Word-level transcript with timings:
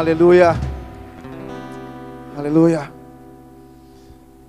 Aleluia. 0.00 0.54
Aleluia. 2.34 2.90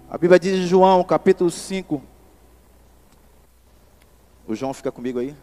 A 0.10 0.18
Bíblia 0.18 0.40
diz 0.40 0.58
em 0.58 0.66
João, 0.66 1.04
capítulo 1.04 1.52
5. 1.52 2.02
O 4.48 4.56
João 4.56 4.74
fica 4.74 4.94
comigo 4.94 5.20
aí. 5.20 5.36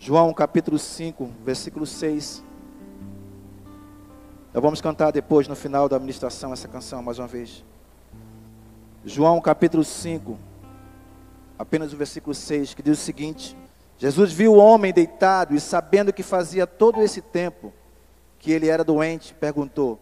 João, 0.00 0.34
capítulo 0.34 0.76
5, 0.76 1.30
versículo 1.44 1.86
6. 1.86 2.42
Nós 4.52 4.60
vamos 4.60 4.80
cantar 4.80 5.12
depois, 5.12 5.46
no 5.46 5.54
final 5.54 5.88
da 5.88 5.94
administração, 5.94 6.52
essa 6.52 6.66
canção 6.66 7.00
mais 7.04 7.20
uma 7.20 7.28
vez. 7.28 7.64
João, 9.04 9.40
capítulo 9.40 9.84
5, 9.84 10.36
apenas 11.56 11.92
o 11.92 11.96
versículo 11.96 12.34
6, 12.34 12.74
que 12.74 12.82
diz 12.82 12.98
o 12.98 13.02
seguinte: 13.02 13.56
Jesus 13.96 14.32
viu 14.32 14.54
o 14.54 14.58
homem 14.58 14.92
deitado 14.92 15.54
e, 15.54 15.60
sabendo 15.60 16.12
que 16.12 16.24
fazia 16.24 16.66
todo 16.66 17.00
esse 17.00 17.22
tempo 17.22 17.72
que 18.38 18.52
ele 18.52 18.68
era 18.68 18.84
doente, 18.84 19.34
perguntou: 19.34 20.00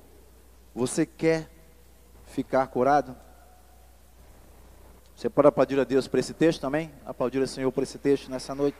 Você 0.75 1.07
quer 1.07 1.51
ficar 2.27 2.67
curado? 2.67 3.17
Você 5.15 5.31
pode 5.31 5.49
aplaudir 5.49 5.79
a 5.79 5.85
Deus 5.85 6.09
por 6.09 6.19
esse 6.19 6.35
texto 6.35 6.61
também? 6.61 6.91
Aplaudir 7.07 7.41
ao 7.41 7.47
Senhor 7.47 7.71
por 7.71 7.83
esse 7.83 7.99
texto 7.99 8.31
nessa 8.31 8.55
noite. 8.55 8.77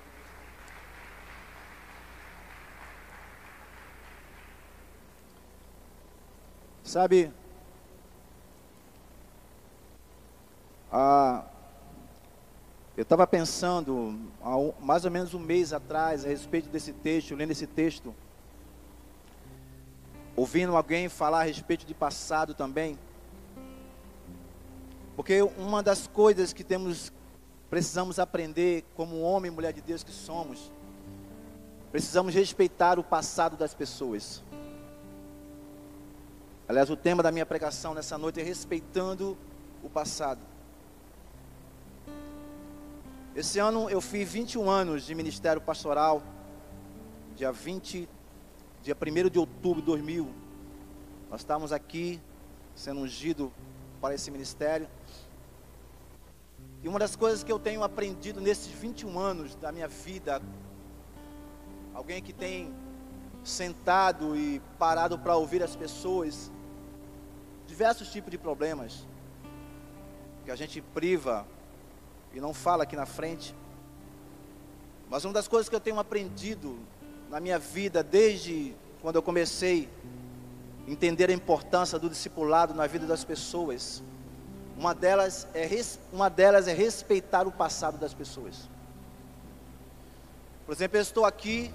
Sabe, 6.83 7.33
ah, 10.93 11.45
eu 12.97 13.03
estava 13.03 13.27
pensando, 13.27 14.17
há 14.41 14.55
mais 14.81 15.05
ou 15.05 15.11
menos 15.11 15.35
um 15.35 15.41
mês 15.41 15.73
atrás, 15.73 16.25
a 16.25 16.29
respeito 16.29 16.69
desse 16.69 16.93
texto, 16.93 17.35
lendo 17.35 17.51
esse 17.51 17.67
texto, 17.67 18.15
ouvindo 20.37 20.77
alguém 20.77 21.09
falar 21.09 21.41
a 21.41 21.45
respeito 21.45 21.87
de 21.87 21.95
passado 21.95 22.55
também. 22.55 22.99
Porque 25.17 25.43
uma 25.43 25.83
das 25.83 26.07
coisas 26.07 26.53
que 26.53 26.65
temos, 26.65 27.13
precisamos 27.71 28.19
aprender 28.19 28.85
como 28.97 29.21
homem 29.21 29.51
e 29.51 29.55
mulher 29.55 29.73
de 29.73 29.81
Deus 29.81 30.03
que 30.03 30.11
somos, 30.11 30.73
precisamos 31.93 32.35
respeitar 32.35 32.99
o 32.99 33.05
passado 33.05 33.57
das 33.57 33.75
pessoas. 33.75 34.43
Aliás, 36.67 36.91
o 36.91 36.97
tema 36.97 37.23
da 37.23 37.31
minha 37.31 37.47
pregação 37.47 37.95
nessa 37.95 38.19
noite 38.19 38.41
é 38.41 38.43
respeitando 38.43 39.37
o 39.83 39.89
passado. 39.89 40.41
Esse 43.37 43.59
ano 43.59 43.91
eu 43.91 44.01
fiz 44.01 44.29
21 44.29 44.71
anos 44.71 45.05
de 45.05 45.15
ministério 45.15 45.61
pastoral, 45.61 46.23
dia 47.37 47.53
20, 47.53 48.09
dia 48.85 48.95
1 48.95 49.31
de 49.31 49.39
outubro 49.39 49.81
de 49.81 49.87
2000. 49.87 50.29
Nós 51.31 51.41
estávamos 51.41 51.73
aqui 51.73 52.21
sendo 52.75 53.01
ungido 53.01 53.51
para 53.99 54.15
esse 54.15 54.31
ministério. 54.31 54.87
E 56.83 56.87
uma 56.87 56.99
das 56.99 57.17
coisas 57.17 57.43
que 57.43 57.51
eu 57.51 57.59
tenho 57.59 57.83
aprendido 57.83 58.43
nesses 58.43 58.71
21 58.71 59.19
anos 59.19 59.55
da 59.55 59.73
minha 59.73 59.89
vida, 59.89 60.43
alguém 61.95 62.23
que 62.23 62.35
tem 62.35 62.75
sentado 63.43 64.37
e 64.37 64.61
parado 64.79 65.19
para 65.19 65.35
ouvir 65.35 65.63
as 65.63 65.75
pessoas, 65.75 66.53
diversos 67.67 68.13
tipos 68.13 68.31
de 68.31 68.37
problemas 68.37 69.07
que 70.45 70.51
a 70.51 70.57
gente 70.57 70.83
priva 70.83 71.47
e 72.35 72.41
não 72.41 72.53
fala 72.53 72.83
aqui 72.83 72.97
na 72.97 73.07
frente. 73.07 73.55
Mas 75.09 75.25
uma 75.25 75.33
das 75.33 75.49
coisas 75.49 75.71
que 75.71 75.75
eu 75.75 75.81
tenho 75.81 75.99
aprendido 75.99 76.79
na 77.35 77.41
minha 77.41 77.59
vida 77.59 78.01
desde 78.01 78.77
quando 79.03 79.17
eu 79.17 79.23
comecei 79.23 79.89
a 80.87 80.91
entender 80.93 81.31
a 81.31 81.33
importância 81.33 81.99
do 81.99 82.09
discipulado 82.09 82.73
na 82.73 82.87
vida 82.87 83.09
das 83.09 83.25
pessoas, 83.25 84.05
uma 84.79 84.95
delas 84.95 85.49
é, 85.53 85.69
uma 86.13 86.31
delas 86.31 86.69
é 86.69 86.73
respeitar 86.73 87.45
o 87.45 87.51
passado 87.51 87.99
das 87.99 88.15
pessoas. 88.15 88.69
Por 90.65 90.77
exemplo, 90.77 90.97
eu 90.97 91.03
estou 91.03 91.25
aqui 91.25 91.75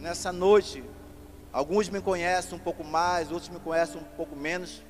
nessa 0.00 0.32
noite, 0.32 0.82
alguns 1.52 1.88
me 1.88 2.00
conhecem 2.00 2.58
um 2.58 2.60
pouco 2.60 2.82
mais, 2.82 3.30
outros 3.30 3.48
me 3.48 3.60
conhecem 3.60 4.00
um 4.00 4.16
pouco 4.16 4.34
menos. 4.34 4.82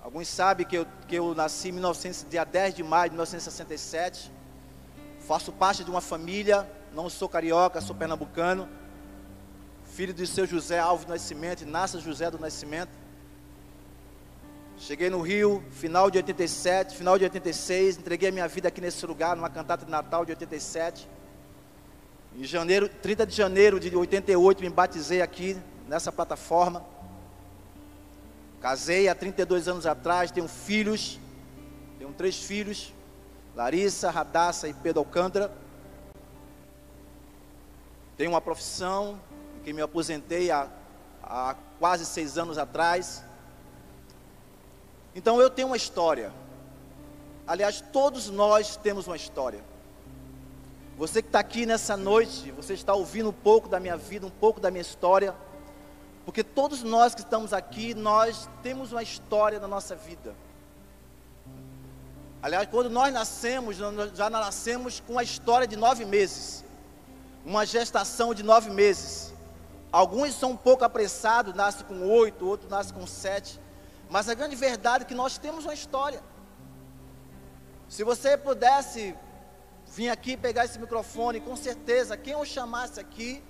Alguns 0.00 0.28
sabem 0.28 0.64
que 0.64 0.78
eu, 0.78 0.86
que 1.08 1.16
eu 1.16 1.34
nasci 1.34 1.70
em 1.70 1.72
1900, 1.72 2.26
dia 2.30 2.44
10 2.44 2.76
de 2.76 2.84
maio 2.84 3.10
de 3.10 3.16
1967. 3.16 4.30
Faço 5.18 5.50
parte 5.50 5.82
de 5.82 5.90
uma 5.90 6.00
família, 6.00 6.64
não 6.94 7.08
sou 7.08 7.28
carioca, 7.28 7.80
sou 7.80 7.94
pernambucano. 7.94 8.68
Filho 9.84 10.12
de 10.12 10.26
seu 10.26 10.46
José 10.46 10.78
Alves 10.78 11.06
do 11.06 11.10
Nascimento, 11.10 11.62
Inácio 11.62 12.00
José 12.00 12.30
do 12.30 12.38
Nascimento. 12.38 12.90
Cheguei 14.78 15.08
no 15.08 15.22
Rio, 15.22 15.64
final 15.70 16.10
de 16.10 16.18
87, 16.18 16.96
final 16.96 17.16
de 17.16 17.24
86, 17.24 17.96
entreguei 17.96 18.28
a 18.28 18.32
minha 18.32 18.46
vida 18.46 18.68
aqui 18.68 18.80
nesse 18.80 19.06
lugar, 19.06 19.34
numa 19.34 19.48
cantata 19.48 19.86
de 19.86 19.90
Natal 19.90 20.24
de 20.24 20.32
87. 20.32 21.08
Em 22.36 22.44
janeiro, 22.44 22.86
30 22.86 23.26
de 23.26 23.34
janeiro 23.34 23.80
de 23.80 23.96
88, 23.96 24.62
me 24.62 24.68
batizei 24.68 25.22
aqui 25.22 25.56
nessa 25.88 26.12
plataforma. 26.12 26.84
Casei 28.60 29.08
há 29.08 29.14
32 29.14 29.66
anos 29.68 29.86
atrás, 29.86 30.30
tenho 30.30 30.46
filhos, 30.46 31.18
tenho 31.98 32.12
três 32.12 32.36
filhos, 32.36 32.92
Larissa, 33.54 34.10
Radassa 34.10 34.68
e 34.68 34.74
Pedro 34.74 35.00
Alcântara. 35.00 35.50
Tenho 38.16 38.30
uma 38.30 38.40
profissão 38.40 39.20
em 39.58 39.62
que 39.62 39.72
me 39.72 39.82
aposentei 39.82 40.50
há, 40.50 40.68
há 41.22 41.54
quase 41.78 42.06
seis 42.06 42.38
anos 42.38 42.56
atrás. 42.56 43.22
Então 45.14 45.40
eu 45.40 45.50
tenho 45.50 45.68
uma 45.68 45.76
história. 45.76 46.32
Aliás, 47.46 47.80
todos 47.80 48.28
nós 48.28 48.76
temos 48.76 49.06
uma 49.06 49.16
história. 49.16 49.62
Você 50.98 51.20
que 51.20 51.28
está 51.28 51.40
aqui 51.40 51.66
nessa 51.66 51.96
noite, 51.96 52.50
você 52.52 52.72
está 52.72 52.94
ouvindo 52.94 53.28
um 53.28 53.32
pouco 53.32 53.68
da 53.68 53.78
minha 53.78 53.96
vida, 53.96 54.26
um 54.26 54.30
pouco 54.30 54.60
da 54.60 54.70
minha 54.70 54.80
história. 54.80 55.34
Porque 56.24 56.42
todos 56.42 56.82
nós 56.82 57.14
que 57.14 57.20
estamos 57.20 57.52
aqui, 57.52 57.94
nós 57.94 58.48
temos 58.62 58.92
uma 58.92 59.02
história 59.02 59.60
na 59.60 59.68
nossa 59.68 59.94
vida. 59.94 60.34
Aliás, 62.42 62.68
quando 62.68 62.90
nós 62.90 63.12
nascemos, 63.12 63.78
nós 63.78 64.16
já 64.16 64.30
nascemos 64.30 65.00
com 65.00 65.18
a 65.18 65.22
história 65.22 65.66
de 65.66 65.76
nove 65.76 66.04
meses. 66.04 66.65
Uma 67.46 67.64
gestação 67.64 68.34
de 68.34 68.42
nove 68.42 68.70
meses. 68.70 69.32
Alguns 69.92 70.34
são 70.34 70.50
um 70.50 70.56
pouco 70.56 70.84
apressados, 70.84 71.54
nascem 71.54 71.86
com 71.86 72.08
oito, 72.08 72.44
outros 72.44 72.68
nascem 72.68 72.92
com 72.92 73.06
sete. 73.06 73.60
Mas 74.10 74.28
a 74.28 74.34
grande 74.34 74.56
verdade 74.56 75.04
é 75.04 75.06
que 75.06 75.14
nós 75.14 75.38
temos 75.38 75.64
uma 75.64 75.72
história. 75.72 76.20
Se 77.88 78.02
você 78.02 78.36
pudesse 78.36 79.14
vir 79.86 80.08
aqui 80.08 80.36
pegar 80.36 80.64
esse 80.64 80.76
microfone, 80.76 81.40
com 81.40 81.54
certeza, 81.54 82.16
quem 82.16 82.32
eu 82.32 82.44
chamasse 82.44 82.98
aqui, 82.98 83.40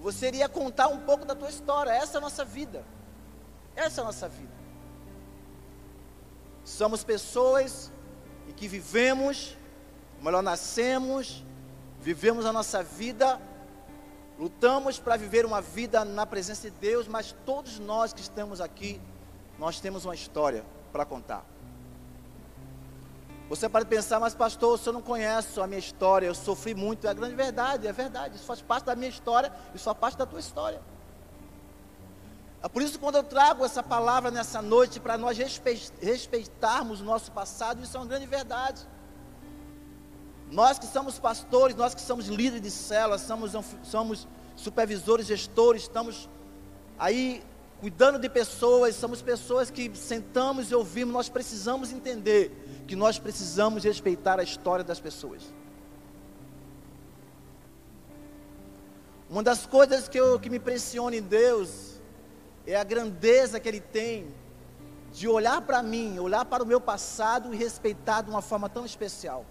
você 0.00 0.26
iria 0.26 0.48
contar 0.48 0.88
um 0.88 0.98
pouco 0.98 1.24
da 1.24 1.36
tua 1.36 1.48
história. 1.48 1.92
Essa 1.92 2.16
é 2.16 2.18
a 2.18 2.20
nossa 2.20 2.44
vida. 2.44 2.84
Essa 3.76 4.00
é 4.00 4.02
a 4.02 4.06
nossa 4.06 4.28
vida. 4.28 4.52
Somos 6.64 7.04
pessoas 7.04 7.92
em 8.48 8.52
que 8.52 8.66
vivemos, 8.66 9.56
melhor 10.20 10.42
nascemos, 10.42 11.44
vivemos 12.00 12.46
a 12.46 12.52
nossa 12.52 12.82
vida, 12.82 13.40
lutamos 14.38 14.98
para 14.98 15.16
viver 15.16 15.44
uma 15.44 15.60
vida 15.60 16.04
na 16.04 16.24
presença 16.24 16.70
de 16.70 16.76
Deus, 16.78 17.08
mas 17.08 17.34
todos 17.44 17.78
nós 17.78 18.12
que 18.12 18.20
estamos 18.20 18.60
aqui, 18.60 19.00
nós 19.58 19.80
temos 19.80 20.04
uma 20.04 20.14
história 20.14 20.64
para 20.92 21.04
contar. 21.04 21.44
Você 23.48 23.66
pode 23.66 23.86
pensar, 23.86 24.20
mas 24.20 24.34
pastor, 24.34 24.78
senhor 24.78 24.92
não 24.92 25.00
conhece 25.00 25.58
a 25.58 25.66
minha 25.66 25.78
história, 25.78 26.26
eu 26.26 26.34
sofri 26.34 26.74
muito. 26.74 27.06
É 27.06 27.10
a 27.10 27.14
grande 27.14 27.34
verdade, 27.34 27.86
é 27.86 27.92
verdade. 27.92 28.36
Isso 28.36 28.44
faz 28.44 28.60
parte 28.60 28.84
da 28.84 28.94
minha 28.94 29.08
história, 29.08 29.50
isso 29.74 29.84
faz 29.84 29.96
parte 29.96 30.18
da 30.18 30.26
tua 30.26 30.38
história. 30.38 30.80
É 32.62 32.68
por 32.68 32.82
isso 32.82 32.98
quando 32.98 33.14
eu 33.14 33.24
trago 33.24 33.64
essa 33.64 33.82
palavra 33.82 34.30
nessa 34.30 34.60
noite 34.60 35.00
para 35.00 35.16
nós 35.16 35.38
respeitarmos 35.38 37.00
o 37.00 37.04
nosso 37.04 37.32
passado, 37.32 37.82
isso 37.82 37.96
é 37.96 38.00
uma 38.00 38.06
grande 38.06 38.26
verdade. 38.26 38.86
Nós 40.50 40.78
que 40.78 40.86
somos 40.86 41.18
pastores, 41.18 41.76
nós 41.76 41.94
que 41.94 42.00
somos 42.00 42.26
líderes 42.26 42.62
de 42.62 42.70
células, 42.70 43.20
somos, 43.20 43.52
somos 43.82 44.26
supervisores, 44.56 45.26
gestores, 45.26 45.82
estamos 45.82 46.28
aí 46.98 47.42
cuidando 47.80 48.18
de 48.18 48.28
pessoas, 48.28 48.96
somos 48.96 49.22
pessoas 49.22 49.70
que 49.70 49.94
sentamos 49.94 50.70
e 50.70 50.74
ouvimos, 50.74 51.12
nós 51.12 51.28
precisamos 51.28 51.92
entender 51.92 52.84
que 52.86 52.96
nós 52.96 53.18
precisamos 53.18 53.84
respeitar 53.84 54.40
a 54.40 54.42
história 54.42 54.84
das 54.84 54.98
pessoas. 54.98 55.42
Uma 59.30 59.42
das 59.42 59.66
coisas 59.66 60.08
que, 60.08 60.18
eu, 60.18 60.40
que 60.40 60.48
me 60.48 60.56
impressiona 60.56 61.14
em 61.14 61.22
Deus 61.22 62.00
é 62.66 62.74
a 62.74 62.82
grandeza 62.82 63.60
que 63.60 63.68
Ele 63.68 63.80
tem 63.80 64.34
de 65.12 65.28
olhar 65.28 65.60
para 65.60 65.82
mim, 65.82 66.18
olhar 66.18 66.44
para 66.46 66.62
o 66.62 66.66
meu 66.66 66.80
passado 66.80 67.52
e 67.52 67.56
respeitar 67.56 68.22
de 68.22 68.30
uma 68.30 68.42
forma 68.42 68.68
tão 68.68 68.86
especial. 68.86 69.44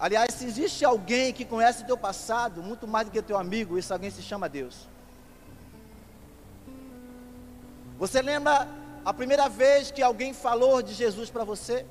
Aliás, 0.00 0.32
se 0.32 0.46
existe 0.46 0.82
alguém 0.82 1.30
que 1.30 1.44
conhece 1.44 1.82
o 1.82 1.86
teu 1.86 1.96
passado, 1.96 2.62
muito 2.62 2.88
mais 2.88 3.06
do 3.06 3.10
que 3.10 3.20
teu 3.20 3.36
amigo, 3.36 3.76
esse 3.76 3.92
alguém 3.92 4.10
se 4.10 4.22
chama 4.22 4.48
Deus. 4.48 4.88
Você 7.98 8.22
lembra 8.22 8.66
a 9.04 9.12
primeira 9.12 9.46
vez 9.46 9.90
que 9.90 10.00
alguém 10.00 10.32
falou 10.32 10.80
de 10.80 10.94
Jesus 10.94 11.28
para 11.28 11.44
você? 11.44 11.84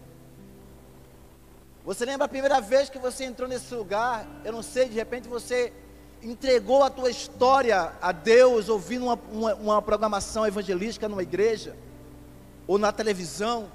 Você 1.85 2.03
lembra 2.03 2.25
a 2.25 2.27
primeira 2.27 2.59
vez 2.59 2.89
que 2.89 2.97
você 2.97 3.25
entrou 3.25 3.47
nesse 3.47 3.75
lugar? 3.75 4.27
Eu 4.43 4.53
não 4.53 4.63
sei, 4.63 4.89
de 4.89 4.95
repente 4.95 5.27
você 5.27 5.71
entregou 6.23 6.81
a 6.81 6.89
tua 6.89 7.11
história 7.11 7.93
a 8.01 8.11
Deus 8.11 8.69
ouvindo 8.69 9.05
uma, 9.05 9.19
uma, 9.31 9.53
uma 9.53 9.81
programação 9.83 10.47
evangelística 10.47 11.07
numa 11.07 11.21
igreja 11.21 11.77
ou 12.65 12.79
na 12.79 12.91
televisão. 12.91 13.71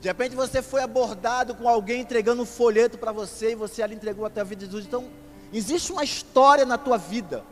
De 0.00 0.08
repente 0.08 0.36
você 0.36 0.60
foi 0.60 0.82
abordado 0.82 1.54
com 1.54 1.68
alguém 1.68 2.00
entregando 2.00 2.42
um 2.42 2.46
folheto 2.46 2.98
para 2.98 3.12
você 3.12 3.52
e 3.52 3.54
você 3.54 3.82
ali 3.82 3.94
entregou 3.94 4.26
a 4.26 4.30
tua 4.30 4.44
vida 4.44 4.64
a 4.64 4.66
Jesus. 4.66 4.84
Então, 4.84 5.08
existe 5.52 5.90
uma 5.90 6.04
história 6.04 6.64
na 6.64 6.76
tua 6.76 6.98
vida. 6.98 7.42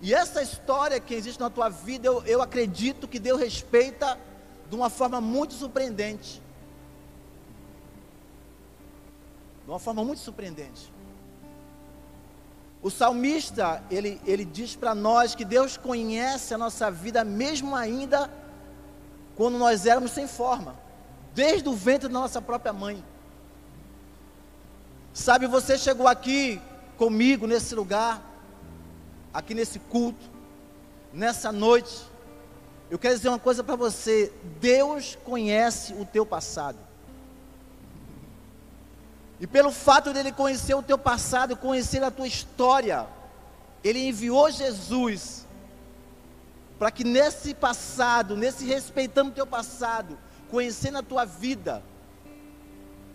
E 0.00 0.12
essa 0.12 0.42
história 0.42 1.00
que 1.00 1.14
existe 1.14 1.40
na 1.40 1.48
tua 1.48 1.68
vida, 1.68 2.06
eu, 2.06 2.22
eu 2.24 2.42
acredito 2.42 3.08
que 3.08 3.18
Deus 3.18 3.40
respeita 3.40 4.18
de 4.68 4.76
uma 4.76 4.90
forma 4.90 5.20
muito 5.20 5.54
surpreendente. 5.54 6.42
De 9.64 9.70
uma 9.70 9.78
forma 9.78 10.04
muito 10.04 10.20
surpreendente. 10.20 10.92
O 12.82 12.90
salmista, 12.90 13.82
ele, 13.90 14.20
ele 14.26 14.44
diz 14.44 14.76
para 14.76 14.94
nós 14.94 15.34
que 15.34 15.44
Deus 15.44 15.76
conhece 15.76 16.52
a 16.52 16.58
nossa 16.58 16.90
vida, 16.90 17.24
mesmo 17.24 17.74
ainda 17.74 18.30
quando 19.36 19.58
nós 19.58 19.86
éramos 19.86 20.10
sem 20.10 20.26
forma, 20.26 20.74
desde 21.34 21.68
o 21.68 21.74
ventre 21.74 22.08
da 22.08 22.18
nossa 22.18 22.40
própria 22.40 22.72
mãe. 22.72 23.04
Sabe, 25.12 25.46
você 25.46 25.78
chegou 25.78 26.08
aqui 26.08 26.60
comigo 26.96 27.46
nesse 27.46 27.74
lugar, 27.74 28.22
aqui 29.32 29.54
nesse 29.54 29.78
culto, 29.78 30.24
nessa 31.12 31.52
noite, 31.52 32.06
eu 32.90 32.98
quero 32.98 33.14
dizer 33.14 33.28
uma 33.28 33.38
coisa 33.38 33.62
para 33.62 33.76
você: 33.76 34.32
Deus 34.60 35.16
conhece 35.24 35.92
o 35.94 36.04
teu 36.04 36.24
passado. 36.24 36.78
E 39.38 39.46
pelo 39.46 39.70
fato 39.70 40.12
dele 40.12 40.32
conhecer 40.32 40.74
o 40.74 40.82
teu 40.82 40.96
passado, 40.96 41.56
conhecer 41.56 42.02
a 42.02 42.10
tua 42.10 42.26
história, 42.26 43.06
ele 43.84 44.06
enviou 44.08 44.50
Jesus 44.50 45.45
para 46.78 46.90
que 46.90 47.04
nesse 47.04 47.54
passado, 47.54 48.36
nesse 48.36 48.64
respeitando 48.64 49.30
o 49.30 49.34
teu 49.34 49.46
passado, 49.46 50.18
conhecendo 50.50 50.98
a 50.98 51.02
tua 51.02 51.24
vida, 51.24 51.82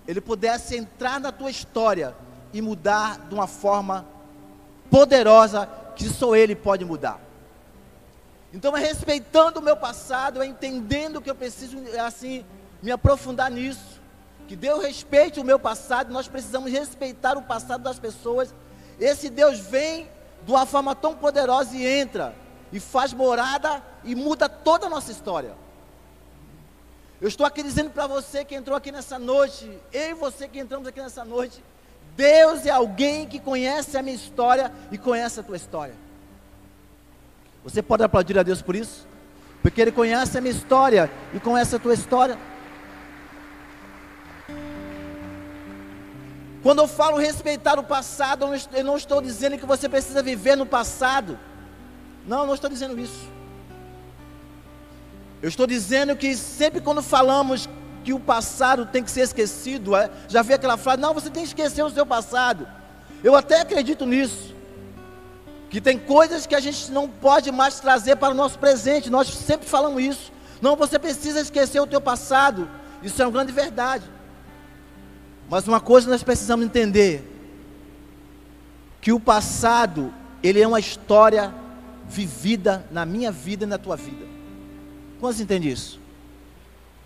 ele 0.07 0.19
pudesse 0.19 0.75
entrar 0.75 1.19
na 1.19 1.31
tua 1.31 1.49
história 1.49 2.15
e 2.53 2.61
mudar 2.61 3.19
de 3.27 3.33
uma 3.33 3.47
forma 3.47 4.05
poderosa 4.89 5.69
que 5.95 6.09
só 6.09 6.35
Ele 6.35 6.55
pode 6.55 6.83
mudar. 6.83 7.19
Então, 8.53 8.75
é 8.75 8.81
respeitando 8.81 9.59
o 9.59 9.63
meu 9.63 9.77
passado, 9.77 10.41
é 10.41 10.45
entendendo 10.45 11.21
que 11.21 11.29
eu 11.29 11.35
preciso, 11.35 11.77
assim, 12.05 12.45
me 12.81 12.91
aprofundar 12.91 13.49
nisso. 13.49 14.01
Que 14.47 14.55
Deus 14.55 14.83
respeite 14.83 15.39
o 15.39 15.43
meu 15.43 15.57
passado, 15.57 16.11
nós 16.11 16.27
precisamos 16.27 16.69
respeitar 16.69 17.37
o 17.37 17.43
passado 17.43 17.83
das 17.83 17.97
pessoas. 17.97 18.53
Esse 18.99 19.29
Deus 19.29 19.59
vem 19.59 20.09
de 20.45 20.51
uma 20.51 20.65
forma 20.65 20.93
tão 20.93 21.15
poderosa 21.15 21.75
e 21.77 21.87
entra, 21.87 22.35
e 22.71 22.79
faz 22.79 23.13
morada 23.13 23.83
e 24.03 24.15
muda 24.15 24.47
toda 24.47 24.87
a 24.87 24.89
nossa 24.89 25.11
história. 25.11 25.53
Eu 27.19 27.27
estou 27.27 27.45
aqui 27.45 27.61
dizendo 27.61 27.91
para 27.91 28.07
você 28.07 28.43
que 28.43 28.55
entrou 28.55 28.75
aqui 28.75 28.91
nessa 28.91 29.19
noite, 29.19 29.69
eu 29.93 30.09
e 30.09 30.13
você 30.13 30.47
que 30.47 30.59
entramos 30.59 30.87
aqui 30.87 30.99
nessa 30.99 31.23
noite, 31.23 31.63
Deus 32.15 32.65
é 32.65 32.71
alguém 32.71 33.27
que 33.27 33.39
conhece 33.39 33.97
a 33.97 34.01
minha 34.01 34.15
história 34.15 34.71
e 34.91 34.97
conhece 34.97 35.39
a 35.39 35.43
tua 35.43 35.55
história. 35.55 35.93
Você 37.63 37.81
pode 37.81 38.03
aplaudir 38.03 38.39
a 38.39 38.43
Deus 38.43 38.61
por 38.61 38.75
isso? 38.75 39.07
Porque 39.61 39.81
Ele 39.81 39.91
conhece 39.91 40.37
a 40.37 40.41
minha 40.41 40.53
história 40.53 41.11
e 41.33 41.39
conhece 41.39 41.75
a 41.75 41.79
tua 41.79 41.93
história. 41.93 42.37
Quando 46.63 46.79
eu 46.79 46.87
falo 46.87 47.17
respeitar 47.17 47.79
o 47.79 47.83
passado, 47.83 48.45
eu 48.73 48.83
não 48.83 48.97
estou 48.97 49.21
dizendo 49.21 49.57
que 49.57 49.65
você 49.65 49.89
precisa 49.89 50.21
viver 50.21 50.55
no 50.55 50.65
passado. 50.65 51.37
Não, 52.25 52.45
não 52.45 52.53
estou 52.53 52.69
dizendo 52.69 52.99
isso. 52.99 53.27
Eu 55.41 55.49
estou 55.49 55.65
dizendo 55.65 56.15
que 56.15 56.35
sempre 56.35 56.79
quando 56.79 57.01
falamos 57.01 57.67
que 58.03 58.13
o 58.13 58.19
passado 58.19 58.85
tem 58.85 59.03
que 59.03 59.11
ser 59.11 59.21
esquecido. 59.21 59.95
É? 59.95 60.09
Já 60.27 60.41
vi 60.41 60.53
aquela 60.53 60.77
frase, 60.77 61.01
não, 61.01 61.13
você 61.13 61.29
tem 61.29 61.43
que 61.43 61.49
esquecer 61.49 61.83
o 61.83 61.89
seu 61.89 62.05
passado. 62.05 62.67
Eu 63.23 63.35
até 63.35 63.61
acredito 63.61 64.05
nisso. 64.05 64.53
Que 65.69 65.79
tem 65.79 65.97
coisas 65.97 66.45
que 66.45 66.53
a 66.53 66.59
gente 66.59 66.91
não 66.91 67.07
pode 67.07 67.51
mais 67.51 67.79
trazer 67.79 68.17
para 68.17 68.33
o 68.33 68.37
nosso 68.37 68.59
presente. 68.59 69.09
Nós 69.09 69.27
sempre 69.29 69.67
falamos 69.67 70.03
isso. 70.03 70.31
Não, 70.61 70.75
você 70.75 70.99
precisa 70.99 71.39
esquecer 71.39 71.79
o 71.79 71.87
teu 71.87 72.01
passado. 72.01 72.69
Isso 73.01 73.21
é 73.21 73.25
uma 73.25 73.31
grande 73.31 73.51
verdade. 73.51 74.03
Mas 75.49 75.67
uma 75.67 75.79
coisa 75.79 76.09
nós 76.09 76.23
precisamos 76.23 76.65
entender. 76.65 77.27
Que 78.99 79.11
o 79.11 79.19
passado, 79.19 80.13
ele 80.43 80.61
é 80.61 80.67
uma 80.67 80.79
história 80.79 81.53
vivida 82.11 82.85
na 82.91 83.05
minha 83.05 83.31
vida 83.31 83.63
e 83.63 83.67
na 83.67 83.77
tua 83.77 83.95
vida. 83.95 84.25
Quantos 85.19 85.39
entendem 85.39 85.71
isso? 85.71 85.99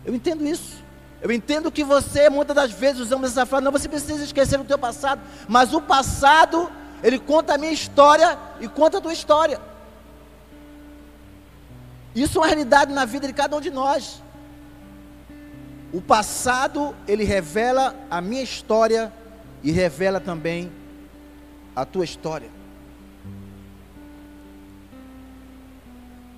Eu 0.03 0.15
entendo 0.15 0.45
isso. 0.45 0.83
Eu 1.21 1.31
entendo 1.31 1.71
que 1.71 1.83
você, 1.83 2.29
muitas 2.29 2.55
das 2.55 2.71
vezes, 2.71 3.01
usamos 3.01 3.31
essa 3.31 3.45
frase, 3.45 3.63
não, 3.63 3.71
você 3.71 3.87
precisa 3.87 4.23
esquecer 4.23 4.59
o 4.59 4.63
teu 4.63 4.77
passado, 4.77 5.21
mas 5.47 5.73
o 5.73 5.81
passado, 5.81 6.69
ele 7.03 7.19
conta 7.19 7.53
a 7.53 7.57
minha 7.57 7.71
história 7.71 8.37
e 8.59 8.67
conta 8.67 8.97
a 8.97 9.01
tua 9.01 9.13
história. 9.13 9.59
Isso 12.15 12.37
é 12.37 12.41
uma 12.41 12.47
realidade 12.47 12.93
na 12.93 13.05
vida 13.05 13.27
de 13.27 13.33
cada 13.33 13.55
um 13.55 13.61
de 13.61 13.69
nós. 13.69 14.21
O 15.93 16.01
passado, 16.01 16.95
ele 17.07 17.23
revela 17.23 17.95
a 18.09 18.21
minha 18.21 18.41
história 18.41 19.11
e 19.63 19.71
revela 19.71 20.19
também 20.19 20.71
a 21.75 21.85
tua 21.85 22.05
história. 22.05 22.54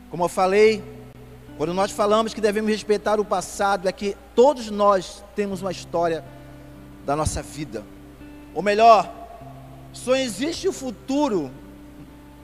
Como 0.09 0.23
eu 0.23 0.29
falei, 0.29 0.83
quando 1.57 1.73
nós 1.73 1.91
falamos 1.91 2.33
que 2.33 2.41
devemos 2.41 2.71
respeitar 2.71 3.19
o 3.19 3.25
passado, 3.25 3.87
é 3.87 3.91
que 3.91 4.15
todos 4.35 4.69
nós 4.69 5.23
temos 5.35 5.61
uma 5.61 5.71
história 5.71 6.23
da 7.05 7.15
nossa 7.15 7.41
vida. 7.41 7.83
Ou 8.53 8.61
melhor, 8.61 9.11
só 9.91 10.15
existe 10.15 10.67
o 10.67 10.73
futuro, 10.73 11.51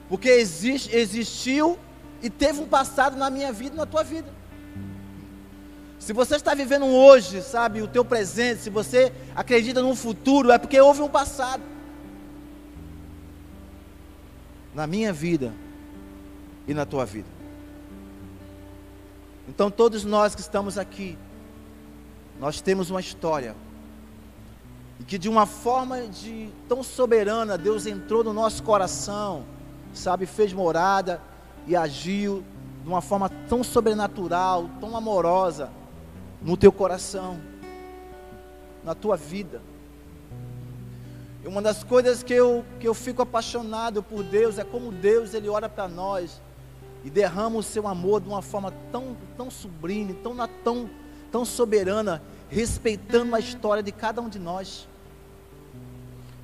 porque 0.08 0.28
existe, 0.28 0.94
existiu 0.94 1.78
e 2.22 2.28
teve 2.28 2.60
um 2.60 2.66
passado 2.66 3.16
na 3.16 3.30
minha 3.30 3.52
vida 3.52 3.74
e 3.74 3.78
na 3.78 3.86
tua 3.86 4.02
vida. 4.02 4.28
Se 5.98 6.12
você 6.12 6.36
está 6.36 6.54
vivendo 6.54 6.84
hoje, 6.84 7.40
sabe, 7.40 7.80
o 7.80 7.88
teu 7.88 8.04
presente, 8.04 8.60
se 8.60 8.70
você 8.70 9.12
acredita 9.34 9.80
no 9.80 9.94
futuro, 9.94 10.50
é 10.50 10.58
porque 10.58 10.78
houve 10.78 11.00
um 11.00 11.08
passado. 11.08 11.62
Na 14.74 14.86
minha 14.86 15.12
vida 15.12 15.52
e 16.66 16.74
na 16.74 16.84
tua 16.84 17.06
vida. 17.06 17.33
Então, 19.48 19.70
todos 19.70 20.04
nós 20.04 20.34
que 20.34 20.40
estamos 20.40 20.78
aqui, 20.78 21.18
nós 22.40 22.60
temos 22.60 22.90
uma 22.90 23.00
história. 23.00 23.54
E 24.98 25.04
que 25.04 25.18
de 25.18 25.28
uma 25.28 25.46
forma 25.46 26.02
de 26.02 26.50
tão 26.68 26.82
soberana, 26.82 27.58
Deus 27.58 27.86
entrou 27.86 28.24
no 28.24 28.32
nosso 28.32 28.62
coração, 28.62 29.44
sabe, 29.92 30.26
fez 30.26 30.52
morada 30.52 31.20
e 31.66 31.76
agiu 31.76 32.44
de 32.82 32.88
uma 32.88 33.00
forma 33.00 33.28
tão 33.48 33.64
sobrenatural, 33.64 34.68
tão 34.80 34.96
amorosa 34.96 35.70
no 36.42 36.56
teu 36.56 36.70
coração, 36.70 37.38
na 38.82 38.94
tua 38.94 39.16
vida. 39.16 39.62
E 41.42 41.48
uma 41.48 41.60
das 41.60 41.84
coisas 41.84 42.22
que 42.22 42.32
eu, 42.32 42.64
que 42.80 42.88
eu 42.88 42.94
fico 42.94 43.20
apaixonado 43.22 44.02
por 44.02 44.22
Deus 44.22 44.58
é 44.58 44.64
como 44.64 44.90
Deus 44.90 45.34
ele 45.34 45.48
ora 45.48 45.68
para 45.68 45.86
nós 45.86 46.40
e 47.04 47.10
derrama 47.10 47.58
o 47.58 47.62
seu 47.62 47.86
amor 47.86 48.20
de 48.20 48.28
uma 48.28 48.40
forma 48.40 48.72
tão, 48.90 49.14
tão 49.36 49.50
sublime, 49.50 50.14
tão, 50.14 50.34
tão, 50.64 50.90
tão 51.30 51.44
soberana, 51.44 52.22
respeitando 52.48 53.36
a 53.36 53.38
história 53.38 53.82
de 53.82 53.92
cada 53.92 54.22
um 54.22 54.28
de 54.28 54.38
nós. 54.38 54.88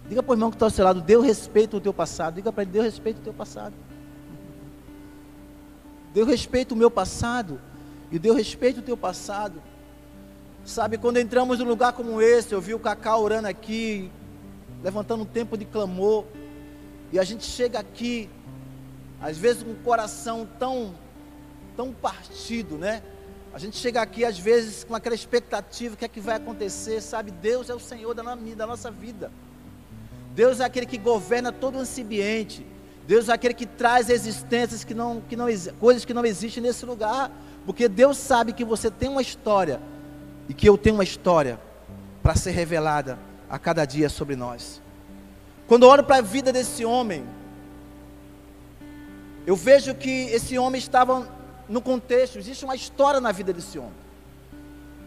Diga 0.06 0.22
para 0.22 0.32
o 0.32 0.34
irmão 0.34 0.50
que 0.50 0.56
está 0.56 0.66
ao 0.66 0.70
seu 0.70 0.84
lado, 0.84 1.00
Deus 1.00 1.24
respeita 1.24 1.76
o 1.76 1.80
teu 1.80 1.94
passado. 1.94 2.34
Diga 2.34 2.52
para 2.52 2.62
ele, 2.62 2.72
Deus 2.72 2.84
respeita 2.84 3.20
o 3.20 3.22
teu 3.22 3.32
passado. 3.32 3.74
Deus 6.12 6.28
respeita 6.28 6.74
o 6.74 6.76
meu 6.76 6.90
passado. 6.90 7.60
E 8.10 8.18
Deus 8.18 8.36
respeita 8.36 8.80
o 8.80 8.82
teu 8.82 8.96
passado. 8.96 9.62
Sabe, 10.64 10.98
quando 10.98 11.18
entramos 11.18 11.58
num 11.58 11.64
lugar 11.64 11.92
como 11.92 12.20
esse, 12.20 12.52
eu 12.52 12.60
vi 12.60 12.74
o 12.74 12.78
Cacau 12.78 13.22
orando 13.22 13.48
aqui, 13.48 14.10
levantando 14.82 15.22
um 15.22 15.26
tempo 15.26 15.56
de 15.56 15.64
clamor. 15.64 16.24
E 17.12 17.18
a 17.18 17.24
gente 17.24 17.44
chega 17.44 17.78
aqui 17.78 18.28
às 19.20 19.36
vezes 19.36 19.62
com 19.62 19.72
o 19.72 19.76
coração 19.76 20.48
tão, 20.58 20.94
tão 21.76 21.92
partido, 21.92 22.78
né? 22.78 23.02
A 23.52 23.58
gente 23.58 23.76
chega 23.76 24.00
aqui 24.00 24.24
às 24.24 24.38
vezes 24.38 24.84
com 24.84 24.94
aquela 24.94 25.14
expectativa, 25.14 25.94
o 25.94 25.96
que 25.96 26.04
é 26.04 26.08
que 26.08 26.20
vai 26.20 26.36
acontecer, 26.36 27.00
sabe? 27.00 27.30
Deus 27.30 27.68
é 27.68 27.74
o 27.74 27.80
Senhor 27.80 28.14
da 28.14 28.66
nossa 28.66 28.90
vida. 28.90 29.30
Deus 30.34 30.60
é 30.60 30.64
aquele 30.64 30.86
que 30.86 30.96
governa 30.96 31.50
todo 31.50 31.82
esse 31.82 32.02
ambiente. 32.02 32.64
Deus 33.06 33.28
é 33.28 33.32
aquele 33.32 33.54
que 33.54 33.66
traz 33.66 34.08
existências 34.08 34.84
que 34.84 34.94
não, 34.94 35.20
que 35.28 35.34
não 35.34 35.46
coisas 35.80 36.04
que 36.04 36.14
não 36.14 36.24
existem 36.24 36.62
nesse 36.62 36.86
lugar, 36.86 37.30
porque 37.66 37.88
Deus 37.88 38.16
sabe 38.16 38.52
que 38.52 38.64
você 38.64 38.88
tem 38.90 39.08
uma 39.08 39.22
história 39.22 39.80
e 40.48 40.54
que 40.54 40.68
eu 40.68 40.78
tenho 40.78 40.94
uma 40.94 41.04
história 41.04 41.58
para 42.22 42.36
ser 42.36 42.52
revelada 42.52 43.18
a 43.48 43.58
cada 43.58 43.84
dia 43.84 44.08
sobre 44.08 44.36
nós. 44.36 44.80
Quando 45.66 45.82
eu 45.84 45.88
olho 45.88 46.04
para 46.04 46.16
a 46.16 46.20
vida 46.20 46.52
desse 46.52 46.84
homem, 46.84 47.24
eu 49.46 49.56
vejo 49.56 49.94
que 49.94 50.26
esse 50.26 50.58
homem 50.58 50.78
estava 50.78 51.28
no 51.68 51.80
contexto, 51.80 52.38
existe 52.38 52.64
uma 52.64 52.74
história 52.74 53.20
na 53.20 53.32
vida 53.32 53.52
desse 53.52 53.78
homem. 53.78 53.94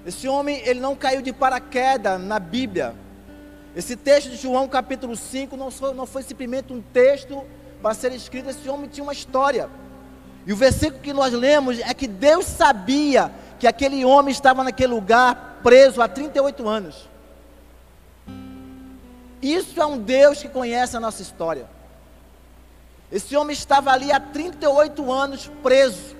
Esse 0.05 0.27
homem, 0.27 0.61
ele 0.65 0.79
não 0.79 0.95
caiu 0.95 1.21
de 1.21 1.31
paraquedas 1.31 2.19
na 2.21 2.39
Bíblia. 2.39 2.93
Esse 3.75 3.95
texto 3.95 4.29
de 4.29 4.37
João 4.37 4.67
capítulo 4.67 5.15
5 5.15 5.55
não 5.55 5.71
foi, 5.71 5.93
não 5.93 6.05
foi 6.05 6.23
simplesmente 6.23 6.73
um 6.73 6.81
texto 6.81 7.43
para 7.81 7.93
ser 7.93 8.13
escrito, 8.13 8.49
esse 8.49 8.67
homem 8.69 8.89
tinha 8.89 9.03
uma 9.03 9.13
história. 9.13 9.69
E 10.45 10.53
o 10.53 10.55
versículo 10.55 11.01
que 11.01 11.13
nós 11.13 11.33
lemos 11.33 11.79
é 11.79 11.93
que 11.93 12.07
Deus 12.07 12.45
sabia 12.45 13.31
que 13.59 13.67
aquele 13.67 14.03
homem 14.03 14.31
estava 14.31 14.63
naquele 14.63 14.93
lugar 14.93 15.59
preso 15.63 16.01
há 16.01 16.07
38 16.07 16.67
anos. 16.67 17.09
Isso 19.41 19.81
é 19.81 19.85
um 19.85 19.97
Deus 19.97 20.41
que 20.41 20.47
conhece 20.47 20.95
a 20.95 20.99
nossa 20.99 21.21
história. 21.21 21.65
Esse 23.13 23.37
homem 23.37 23.53
estava 23.53 23.91
ali 23.91 24.11
há 24.11 24.19
38 24.19 25.11
anos 25.11 25.51
preso. 25.61 26.15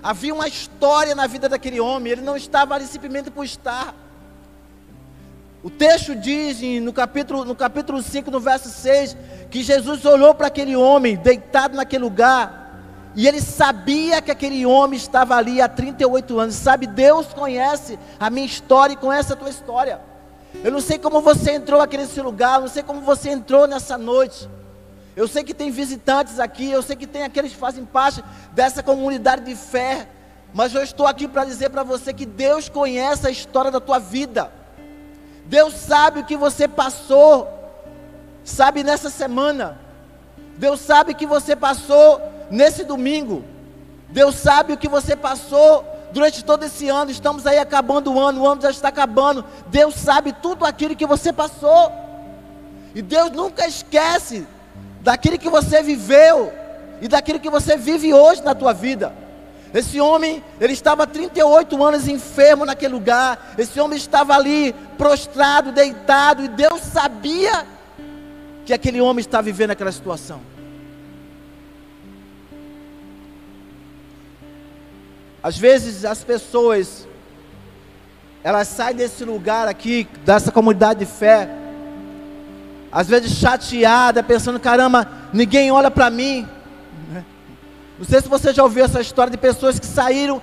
Havia 0.00 0.32
uma 0.32 0.46
história 0.46 1.12
na 1.12 1.26
vida 1.26 1.48
daquele 1.48 1.80
homem, 1.80 2.12
ele 2.12 2.22
não 2.22 2.36
estava 2.36 2.76
ali 2.76 2.86
simplesmente 2.86 3.32
por 3.32 3.44
estar. 3.44 3.92
O 5.60 5.68
texto 5.68 6.14
diz 6.14 6.60
no 6.80 6.92
capítulo, 6.92 7.44
no 7.44 7.56
capítulo 7.56 8.00
5, 8.00 8.30
no 8.30 8.38
verso 8.38 8.68
6, 8.68 9.16
que 9.50 9.60
Jesus 9.60 10.04
olhou 10.04 10.32
para 10.36 10.46
aquele 10.46 10.76
homem 10.76 11.16
deitado 11.16 11.74
naquele 11.74 12.04
lugar, 12.04 12.80
e 13.16 13.26
ele 13.26 13.40
sabia 13.40 14.22
que 14.22 14.30
aquele 14.30 14.64
homem 14.64 14.96
estava 14.96 15.34
ali 15.34 15.60
há 15.60 15.68
38 15.68 16.38
anos. 16.38 16.54
Sabe, 16.54 16.86
Deus 16.86 17.26
conhece 17.32 17.98
a 18.20 18.30
minha 18.30 18.46
história 18.46 18.92
e 18.92 18.96
conhece 18.96 19.32
a 19.32 19.36
tua 19.36 19.50
história. 19.50 20.00
Eu 20.62 20.70
não 20.70 20.80
sei 20.80 20.96
como 20.96 21.20
você 21.20 21.54
entrou 21.54 21.80
aqui 21.80 21.96
nesse 21.96 22.20
lugar, 22.20 22.60
não 22.60 22.68
sei 22.68 22.84
como 22.84 23.00
você 23.00 23.30
entrou 23.30 23.66
nessa 23.66 23.98
noite. 23.98 24.48
Eu 25.16 25.26
sei 25.26 25.42
que 25.42 25.54
tem 25.54 25.70
visitantes 25.70 26.38
aqui, 26.38 26.70
eu 26.70 26.82
sei 26.82 26.94
que 26.94 27.06
tem 27.06 27.22
aqueles 27.22 27.52
que 27.52 27.58
fazem 27.58 27.86
parte 27.86 28.22
dessa 28.52 28.82
comunidade 28.82 29.46
de 29.46 29.56
fé, 29.56 30.06
mas 30.52 30.74
eu 30.74 30.82
estou 30.82 31.06
aqui 31.06 31.26
para 31.26 31.46
dizer 31.46 31.70
para 31.70 31.82
você 31.82 32.12
que 32.12 32.26
Deus 32.26 32.68
conhece 32.68 33.26
a 33.26 33.30
história 33.30 33.70
da 33.70 33.80
tua 33.80 33.98
vida. 33.98 34.52
Deus 35.46 35.72
sabe 35.72 36.20
o 36.20 36.24
que 36.24 36.36
você 36.36 36.68
passou, 36.68 37.48
sabe 38.44 38.84
nessa 38.84 39.08
semana. 39.08 39.80
Deus 40.58 40.80
sabe 40.80 41.12
o 41.12 41.16
que 41.16 41.26
você 41.26 41.56
passou 41.56 42.20
nesse 42.50 42.84
domingo. 42.84 43.42
Deus 44.10 44.34
sabe 44.34 44.74
o 44.74 44.76
que 44.76 44.88
você 44.88 45.16
passou 45.16 45.82
durante 46.12 46.44
todo 46.44 46.64
esse 46.64 46.90
ano. 46.90 47.10
Estamos 47.10 47.46
aí 47.46 47.58
acabando 47.58 48.12
o 48.12 48.20
ano, 48.20 48.42
o 48.42 48.46
ano 48.46 48.60
já 48.60 48.70
está 48.70 48.88
acabando. 48.88 49.42
Deus 49.68 49.94
sabe 49.94 50.34
tudo 50.34 50.66
aquilo 50.66 50.94
que 50.94 51.06
você 51.06 51.32
passou. 51.32 51.90
E 52.94 53.00
Deus 53.00 53.30
nunca 53.30 53.66
esquece 53.66 54.46
daquilo 55.06 55.38
que 55.38 55.48
você 55.48 55.84
viveu 55.84 56.52
e 57.00 57.06
daquilo 57.06 57.38
que 57.38 57.48
você 57.48 57.76
vive 57.76 58.12
hoje 58.12 58.42
na 58.42 58.56
tua 58.56 58.72
vida. 58.72 59.14
Esse 59.72 60.00
homem, 60.00 60.42
ele 60.60 60.72
estava 60.72 61.06
38 61.06 61.84
anos 61.84 62.08
enfermo 62.08 62.64
naquele 62.64 62.94
lugar. 62.94 63.54
Esse 63.56 63.78
homem 63.78 63.96
estava 63.96 64.34
ali 64.34 64.74
prostrado, 64.98 65.70
deitado, 65.70 66.42
e 66.42 66.48
Deus 66.48 66.80
sabia 66.80 67.64
que 68.64 68.74
aquele 68.74 69.00
homem 69.00 69.20
estava 69.20 69.44
vivendo 69.44 69.70
aquela 69.70 69.92
situação. 69.92 70.40
Às 75.40 75.56
vezes 75.56 76.04
as 76.04 76.24
pessoas 76.24 77.06
elas 78.42 78.66
saem 78.66 78.96
desse 78.96 79.24
lugar 79.24 79.68
aqui, 79.68 80.08
dessa 80.24 80.50
comunidade 80.50 80.98
de 80.98 81.06
fé, 81.06 81.48
às 82.90 83.08
vezes 83.08 83.32
chateada, 83.32 84.22
pensando: 84.22 84.60
caramba, 84.60 85.08
ninguém 85.32 85.70
olha 85.70 85.90
para 85.90 86.10
mim. 86.10 86.46
Não 87.98 88.04
sei 88.04 88.20
se 88.20 88.28
você 88.28 88.52
já 88.52 88.62
ouviu 88.62 88.84
essa 88.84 89.00
história 89.00 89.30
de 89.30 89.38
pessoas 89.38 89.78
que 89.78 89.86
saíram 89.86 90.40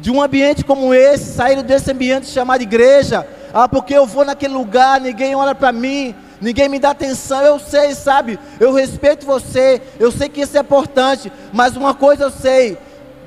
de 0.00 0.10
um 0.10 0.22
ambiente 0.22 0.64
como 0.64 0.92
esse, 0.94 1.32
saíram 1.32 1.62
desse 1.62 1.90
ambiente 1.90 2.26
chamado 2.26 2.62
igreja. 2.62 3.26
Ah, 3.52 3.68
porque 3.68 3.94
eu 3.94 4.06
vou 4.06 4.24
naquele 4.24 4.54
lugar, 4.54 5.00
ninguém 5.00 5.34
olha 5.34 5.54
para 5.54 5.72
mim, 5.72 6.14
ninguém 6.40 6.68
me 6.68 6.78
dá 6.78 6.90
atenção. 6.90 7.42
Eu 7.42 7.58
sei, 7.58 7.94
sabe? 7.94 8.38
Eu 8.58 8.72
respeito 8.72 9.24
você, 9.24 9.80
eu 9.98 10.10
sei 10.10 10.28
que 10.28 10.40
isso 10.40 10.56
é 10.56 10.60
importante, 10.60 11.32
mas 11.52 11.76
uma 11.76 11.94
coisa 11.94 12.24
eu 12.24 12.30
sei: 12.30 12.76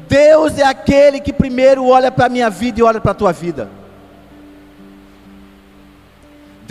Deus 0.08 0.58
é 0.58 0.64
aquele 0.64 1.20
que 1.20 1.34
primeiro 1.34 1.86
olha 1.88 2.12
para 2.12 2.26
a 2.26 2.30
minha 2.30 2.50
vida 2.50 2.80
e 2.80 2.84
olha 2.84 3.00
para 3.00 3.12
a 3.12 3.16
tua 3.16 3.32
vida. 3.32 3.81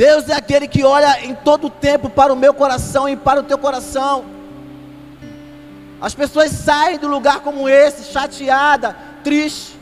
Deus 0.01 0.31
é 0.31 0.35
aquele 0.35 0.67
que 0.67 0.83
olha 0.83 1.27
em 1.27 1.35
todo 1.35 1.67
o 1.67 1.71
tempo 1.71 2.09
para 2.09 2.33
o 2.33 2.37
meu 2.37 2.55
coração 2.55 3.07
e 3.07 3.17
para 3.17 3.41
o 3.41 3.43
teu 3.43 3.59
coração. 3.59 4.25
As 6.01 6.15
pessoas 6.15 6.53
saem 6.53 6.97
do 6.97 7.07
lugar 7.07 7.41
como 7.41 7.69
esse, 7.69 8.11
chateada, 8.11 8.97
triste, 9.23 9.79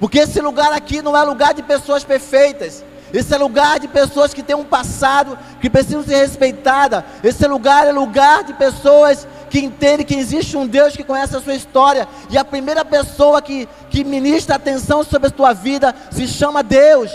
porque 0.00 0.20
esse 0.20 0.40
lugar 0.40 0.72
aqui 0.72 1.02
não 1.02 1.14
é 1.14 1.22
lugar 1.22 1.52
de 1.52 1.62
pessoas 1.62 2.02
perfeitas. 2.02 2.82
Esse 3.12 3.34
é 3.34 3.36
lugar 3.36 3.78
de 3.78 3.88
pessoas 3.88 4.32
que 4.32 4.42
têm 4.42 4.56
um 4.56 4.64
passado 4.64 5.38
que 5.60 5.68
precisam 5.68 6.02
ser 6.02 6.16
respeitadas. 6.16 7.04
Esse 7.22 7.46
lugar 7.46 7.86
é 7.86 7.92
lugar 7.92 8.42
de 8.42 8.54
pessoas 8.54 9.28
que 9.50 9.58
entendem 9.58 10.06
que 10.06 10.14
existe 10.14 10.56
um 10.56 10.66
Deus 10.66 10.96
que 10.96 11.04
conhece 11.04 11.36
a 11.36 11.42
sua 11.42 11.54
história. 11.54 12.08
E 12.30 12.38
a 12.38 12.44
primeira 12.44 12.86
pessoa 12.86 13.42
que, 13.42 13.68
que 13.90 14.02
ministra 14.02 14.56
atenção 14.56 15.04
sobre 15.04 15.28
a 15.28 15.30
tua 15.30 15.52
vida 15.52 15.94
se 16.10 16.26
chama 16.26 16.62
Deus 16.62 17.12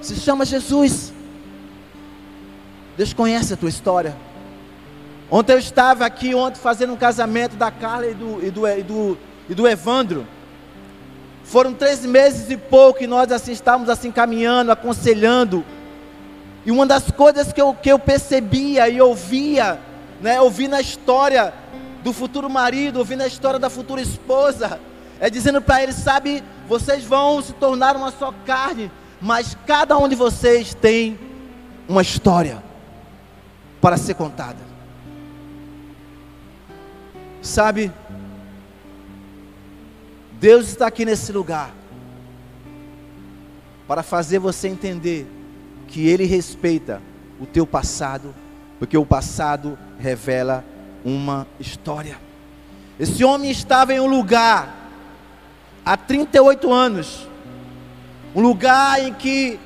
se 0.00 0.16
chama 0.16 0.44
Jesus. 0.44 1.12
Deus 2.96 3.12
conhece 3.12 3.54
a 3.54 3.56
tua 3.56 3.68
história. 3.68 4.16
Ontem 5.30 5.52
eu 5.52 5.58
estava 5.58 6.04
aqui 6.04 6.34
ontem 6.34 6.58
fazendo 6.58 6.92
um 6.92 6.96
casamento 6.96 7.56
da 7.56 7.70
Carla 7.70 8.08
e 8.08 8.14
do, 8.14 8.44
e 8.44 8.50
do, 8.50 8.68
e 8.68 8.82
do, 8.82 9.18
e 9.48 9.54
do 9.54 9.68
Evandro. 9.68 10.26
Foram 11.44 11.72
três 11.72 12.04
meses 12.04 12.50
e 12.50 12.56
pouco 12.56 12.98
que 12.98 13.06
nós 13.06 13.30
assim 13.30 13.52
estávamos 13.52 13.88
assim 13.88 14.10
caminhando, 14.10 14.72
aconselhando. 14.72 15.64
E 16.64 16.70
uma 16.70 16.84
das 16.84 17.10
coisas 17.10 17.52
que 17.52 17.60
eu, 17.60 17.74
que 17.74 17.90
eu 17.90 17.98
percebia 17.98 18.88
e 18.88 19.00
ouvia, 19.00 19.78
né, 20.20 20.40
ouvi 20.40 20.68
na 20.68 20.80
história 20.80 21.54
do 22.02 22.12
futuro 22.12 22.50
marido, 22.50 22.98
ouvi 22.98 23.16
na 23.16 23.26
história 23.26 23.58
da 23.58 23.70
futura 23.70 24.00
esposa, 24.00 24.80
é 25.18 25.30
dizendo 25.30 25.60
para 25.60 25.82
eles, 25.82 25.96
sabe, 25.96 26.42
vocês 26.68 27.04
vão 27.04 27.40
se 27.42 27.52
tornar 27.54 27.96
uma 27.96 28.10
só 28.10 28.32
carne, 28.44 28.90
mas 29.20 29.56
cada 29.66 29.98
um 29.98 30.08
de 30.08 30.14
vocês 30.14 30.74
tem 30.74 31.18
uma 31.88 32.02
história 32.02 32.62
para 33.80 33.96
ser 33.96 34.14
contada. 34.14 34.58
Sabe, 37.42 37.90
Deus 40.32 40.68
está 40.68 40.86
aqui 40.86 41.04
nesse 41.04 41.32
lugar 41.32 41.70
para 43.86 44.02
fazer 44.02 44.38
você 44.38 44.68
entender 44.68 45.26
que 45.88 46.06
Ele 46.06 46.24
respeita 46.24 47.02
o 47.40 47.46
teu 47.46 47.66
passado, 47.66 48.34
porque 48.78 48.96
o 48.96 49.04
passado 49.04 49.78
revela 49.98 50.64
uma 51.04 51.46
história. 51.58 52.16
Esse 52.98 53.24
homem 53.24 53.50
estava 53.50 53.92
em 53.92 54.00
um 54.00 54.06
lugar 54.06 54.90
há 55.84 55.96
38 55.96 56.72
anos, 56.72 57.26
um 58.34 58.40
lugar 58.40 59.02
em 59.02 59.12
que 59.12 59.58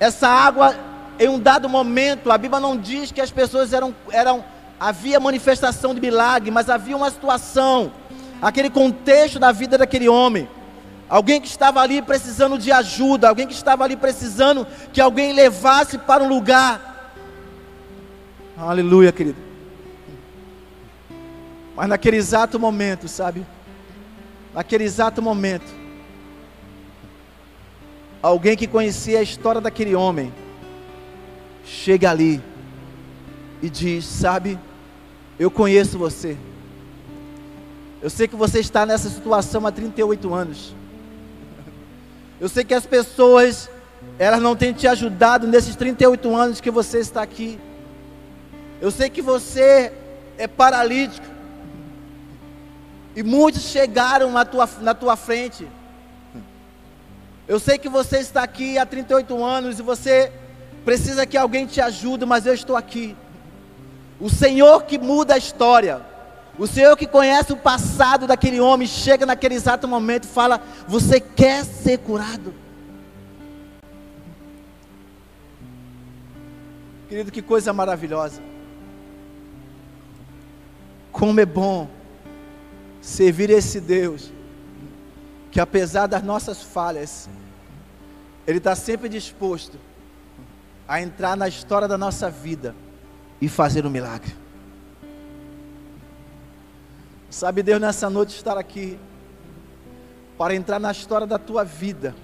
essa 0.00 0.28
água, 0.28 0.74
em 1.18 1.28
um 1.28 1.38
dado 1.38 1.68
momento, 1.68 2.30
a 2.30 2.38
Bíblia 2.38 2.60
não 2.60 2.76
diz 2.76 3.12
que 3.12 3.20
as 3.20 3.30
pessoas 3.30 3.72
eram, 3.72 3.94
eram 4.10 4.44
havia 4.78 5.18
manifestação 5.18 5.94
de 5.94 6.00
milagre, 6.00 6.50
mas 6.50 6.70
havia 6.70 6.96
uma 6.96 7.10
situação, 7.10 7.92
aquele 8.40 8.70
contexto 8.70 9.38
da 9.38 9.52
vida 9.52 9.76
daquele 9.78 10.08
homem. 10.08 10.48
Alguém 11.08 11.40
que 11.40 11.48
estava 11.48 11.80
ali 11.80 12.02
precisando 12.02 12.58
de 12.58 12.70
ajuda, 12.70 13.28
alguém 13.28 13.46
que 13.46 13.54
estava 13.54 13.82
ali 13.82 13.96
precisando 13.96 14.66
que 14.92 15.00
alguém 15.00 15.32
levasse 15.32 15.96
para 15.96 16.22
um 16.22 16.28
lugar. 16.28 17.14
Aleluia, 18.56 19.10
querido. 19.10 19.38
Mas 21.74 21.88
naquele 21.88 22.18
exato 22.18 22.58
momento, 22.58 23.08
sabe? 23.08 23.46
Naquele 24.54 24.84
exato 24.84 25.22
momento, 25.22 25.77
alguém 28.22 28.56
que 28.56 28.66
conhecia 28.66 29.18
a 29.18 29.22
história 29.22 29.60
daquele 29.60 29.94
homem, 29.94 30.32
chega 31.64 32.10
ali 32.10 32.42
e 33.62 33.68
diz: 33.68 34.04
Sabe, 34.04 34.58
eu 35.38 35.50
conheço 35.50 35.98
você. 35.98 36.36
Eu 38.00 38.10
sei 38.10 38.28
que 38.28 38.36
você 38.36 38.60
está 38.60 38.86
nessa 38.86 39.08
situação 39.08 39.66
há 39.66 39.72
38 39.72 40.32
anos. 40.32 40.74
Eu 42.40 42.48
sei 42.48 42.64
que 42.64 42.74
as 42.74 42.86
pessoas, 42.86 43.68
elas 44.18 44.40
não 44.40 44.54
têm 44.54 44.72
te 44.72 44.86
ajudado 44.86 45.46
nesses 45.46 45.74
38 45.74 46.34
anos 46.34 46.60
que 46.60 46.70
você 46.70 47.00
está 47.00 47.22
aqui. 47.22 47.58
Eu 48.80 48.92
sei 48.92 49.10
que 49.10 49.20
você 49.20 49.92
é 50.36 50.46
paralítico. 50.46 51.26
E 53.16 53.22
muitos 53.24 53.62
chegaram 53.62 54.30
na 54.30 54.44
tua, 54.44 54.68
na 54.80 54.94
tua 54.94 55.16
frente. 55.16 55.66
Eu 57.48 57.58
sei 57.58 57.78
que 57.78 57.88
você 57.88 58.18
está 58.18 58.42
aqui 58.42 58.76
há 58.76 58.84
38 58.84 59.42
anos 59.42 59.78
e 59.78 59.82
você 59.82 60.30
precisa 60.84 61.24
que 61.24 61.36
alguém 61.36 61.64
te 61.64 61.80
ajude, 61.80 62.26
mas 62.26 62.44
eu 62.44 62.52
estou 62.52 62.76
aqui. 62.76 63.16
O 64.20 64.28
Senhor 64.28 64.82
que 64.82 64.98
muda 64.98 65.34
a 65.34 65.38
história. 65.38 66.02
O 66.58 66.66
Senhor 66.66 66.94
que 66.94 67.06
conhece 67.06 67.52
o 67.52 67.56
passado 67.56 68.26
daquele 68.26 68.60
homem, 68.60 68.86
chega 68.86 69.24
naquele 69.24 69.54
exato 69.54 69.88
momento 69.88 70.24
e 70.24 70.28
fala: 70.28 70.60
Você 70.86 71.20
quer 71.20 71.64
ser 71.64 71.98
curado? 71.98 72.52
Querido, 77.08 77.32
que 77.32 77.40
coisa 77.40 77.72
maravilhosa. 77.72 78.42
Como 81.10 81.40
é 81.40 81.46
bom 81.46 81.88
servir 83.00 83.48
esse 83.48 83.80
Deus, 83.80 84.30
que 85.50 85.60
apesar 85.60 86.06
das 86.06 86.22
nossas 86.22 86.62
falhas, 86.62 87.28
Ele 88.48 88.56
está 88.56 88.74
sempre 88.74 89.10
disposto 89.10 89.78
a 90.88 91.02
entrar 91.02 91.36
na 91.36 91.46
história 91.46 91.86
da 91.86 91.98
nossa 91.98 92.30
vida 92.30 92.74
e 93.42 93.46
fazer 93.46 93.84
um 93.84 93.90
milagre. 93.90 94.34
Sabe, 97.28 97.62
Deus, 97.62 97.78
nessa 97.78 98.08
noite 98.08 98.34
estar 98.34 98.56
aqui 98.56 98.98
para 100.38 100.54
entrar 100.54 100.78
na 100.78 100.90
história 100.90 101.26
da 101.26 101.38
tua 101.38 101.62
vida 101.62 102.14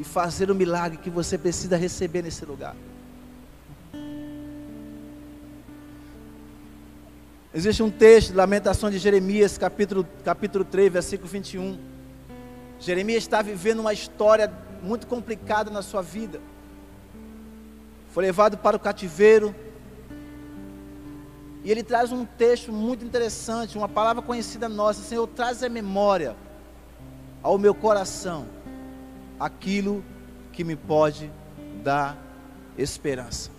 e 0.00 0.02
fazer 0.02 0.50
o 0.50 0.54
milagre 0.54 0.96
que 0.96 1.10
você 1.10 1.36
precisa 1.36 1.76
receber 1.76 2.22
nesse 2.22 2.46
lugar. 2.46 2.74
Existe 7.52 7.82
um 7.82 7.90
texto, 7.90 8.34
Lamentação 8.34 8.90
de 8.90 8.96
Jeremias, 8.96 9.58
capítulo, 9.58 10.06
capítulo 10.24 10.64
3, 10.64 10.90
versículo 10.90 11.28
21. 11.28 11.78
Jeremias 12.80 13.24
está 13.24 13.42
vivendo 13.42 13.80
uma 13.80 13.92
história 13.92 14.50
muito 14.84 15.06
complicada 15.06 15.70
na 15.70 15.82
sua 15.82 16.02
vida. 16.02 16.40
Foi 18.10 18.24
levado 18.24 18.56
para 18.58 18.76
o 18.76 18.80
cativeiro, 18.80 19.54
e 21.64 21.70
ele 21.70 21.82
traz 21.82 22.12
um 22.12 22.26
texto 22.26 22.70
muito 22.70 23.04
interessante, 23.04 23.78
uma 23.78 23.88
palavra 23.88 24.22
conhecida 24.22 24.68
nossa. 24.68 25.00
Senhor, 25.00 25.26
traz 25.26 25.62
a 25.62 25.68
memória 25.68 26.36
ao 27.42 27.56
meu 27.56 27.74
coração 27.74 28.46
aquilo 29.40 30.04
que 30.52 30.62
me 30.62 30.76
pode 30.76 31.30
dar 31.82 32.18
esperança. 32.76 33.50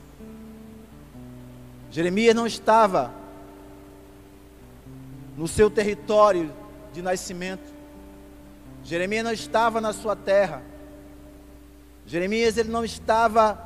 Jeremias 1.90 2.36
não 2.36 2.46
estava 2.46 3.12
no 5.36 5.48
seu 5.48 5.70
território 5.70 6.54
de 6.94 7.02
nascimento. 7.02 7.74
Jeremias 8.84 9.24
não 9.24 9.32
estava 9.32 9.82
na 9.82 9.92
sua 9.94 10.16
terra. 10.16 10.62
Jeremias 12.06 12.58
ele 12.58 12.70
não 12.70 12.86
estava 12.86 13.60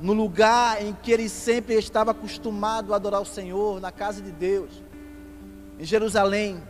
no 0.00 0.12
lugar 0.12 0.82
em 0.82 0.92
que 0.92 1.12
ele 1.12 1.28
sempre 1.28 1.74
estava 1.74 2.10
acostumado 2.10 2.92
a 2.92 2.96
adorar 2.96 3.20
o 3.20 3.26
Senhor, 3.26 3.80
na 3.80 3.92
casa 3.92 4.20
de 4.20 4.32
Deus, 4.32 4.82
em 5.78 5.84
Jerusalém. 5.84 6.60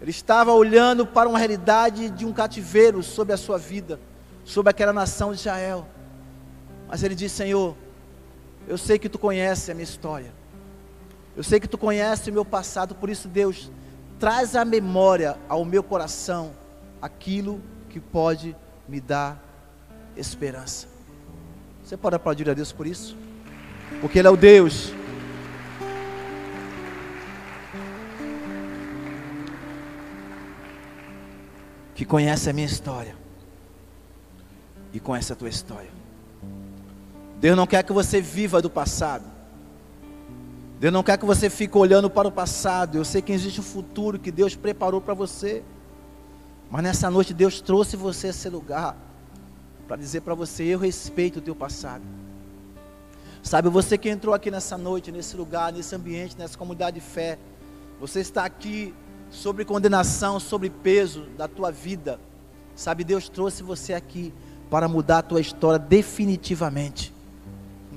Ele 0.00 0.10
estava 0.10 0.52
olhando 0.52 1.06
para 1.06 1.28
uma 1.28 1.38
realidade 1.38 2.10
de 2.10 2.26
um 2.26 2.32
cativeiro 2.32 3.02
sobre 3.02 3.32
a 3.32 3.36
sua 3.36 3.58
vida, 3.58 3.98
sobre 4.44 4.70
aquela 4.70 4.92
nação 4.92 5.32
de 5.32 5.40
Israel. 5.40 5.86
Mas 6.86 7.02
ele 7.02 7.14
disse: 7.14 7.36
Senhor, 7.36 7.74
eu 8.68 8.76
sei 8.76 8.98
que 8.98 9.08
tu 9.08 9.18
conheces 9.18 9.68
a 9.70 9.74
minha 9.74 9.84
história, 9.84 10.32
eu 11.36 11.42
sei 11.42 11.58
que 11.58 11.68
tu 11.68 11.78
conheces 11.78 12.26
o 12.28 12.32
meu 12.32 12.44
passado, 12.44 12.94
por 12.94 13.08
isso, 13.10 13.26
Deus, 13.26 13.70
traz 14.18 14.54
à 14.54 14.64
memória 14.64 15.36
ao 15.48 15.64
meu 15.64 15.82
coração 15.82 16.52
aquilo 17.00 17.60
que 17.88 17.98
pode 17.98 18.54
me 18.88 19.00
dar 19.00 19.45
esperança. 20.16 20.88
Você 21.84 21.96
pode 21.96 22.16
aplaudir 22.16 22.48
a 22.50 22.54
Deus 22.54 22.72
por 22.72 22.86
isso? 22.86 23.16
Porque 24.00 24.18
Ele 24.18 24.28
é 24.28 24.30
o 24.30 24.36
Deus. 24.36 24.92
Que 31.94 32.04
conhece 32.04 32.50
a 32.50 32.52
minha 32.52 32.66
história. 32.66 33.14
E 34.92 34.98
conhece 34.98 35.32
a 35.32 35.36
tua 35.36 35.48
história. 35.48 35.90
Deus 37.38 37.56
não 37.56 37.66
quer 37.66 37.82
que 37.84 37.92
você 37.92 38.20
viva 38.20 38.60
do 38.60 38.68
passado. 38.68 39.24
Deus 40.80 40.92
não 40.92 41.02
quer 41.02 41.16
que 41.16 41.24
você 41.24 41.48
fique 41.48 41.78
olhando 41.78 42.10
para 42.10 42.26
o 42.26 42.32
passado. 42.32 42.98
Eu 42.98 43.04
sei 43.04 43.22
que 43.22 43.32
existe 43.32 43.60
um 43.60 43.64
futuro 43.64 44.18
que 44.18 44.32
Deus 44.32 44.56
preparou 44.56 45.00
para 45.00 45.14
você. 45.14 45.62
Mas 46.70 46.82
nessa 46.82 47.10
noite 47.10 47.32
Deus 47.32 47.60
trouxe 47.60 47.96
você 47.96 48.26
a 48.26 48.30
esse 48.30 48.48
lugar 48.48 49.05
para 49.86 49.96
dizer 49.96 50.22
para 50.22 50.34
você: 50.34 50.64
eu 50.64 50.78
respeito 50.78 51.38
o 51.38 51.42
teu 51.42 51.54
passado. 51.54 52.02
Sabe, 53.42 53.68
você 53.68 53.96
que 53.96 54.08
entrou 54.08 54.34
aqui 54.34 54.50
nessa 54.50 54.76
noite, 54.76 55.12
nesse 55.12 55.36
lugar, 55.36 55.72
nesse 55.72 55.94
ambiente, 55.94 56.36
nessa 56.36 56.58
comunidade 56.58 56.98
de 56.98 57.06
fé, 57.06 57.38
você 58.00 58.20
está 58.20 58.44
aqui 58.44 58.92
sobre 59.30 59.64
condenação, 59.64 60.40
sobre 60.40 60.68
peso 60.68 61.22
da 61.36 61.46
tua 61.46 61.70
vida. 61.70 62.18
Sabe, 62.74 63.04
Deus 63.04 63.28
trouxe 63.28 63.62
você 63.62 63.94
aqui 63.94 64.34
para 64.68 64.88
mudar 64.88 65.18
a 65.18 65.22
tua 65.22 65.40
história 65.40 65.78
definitivamente. 65.78 67.14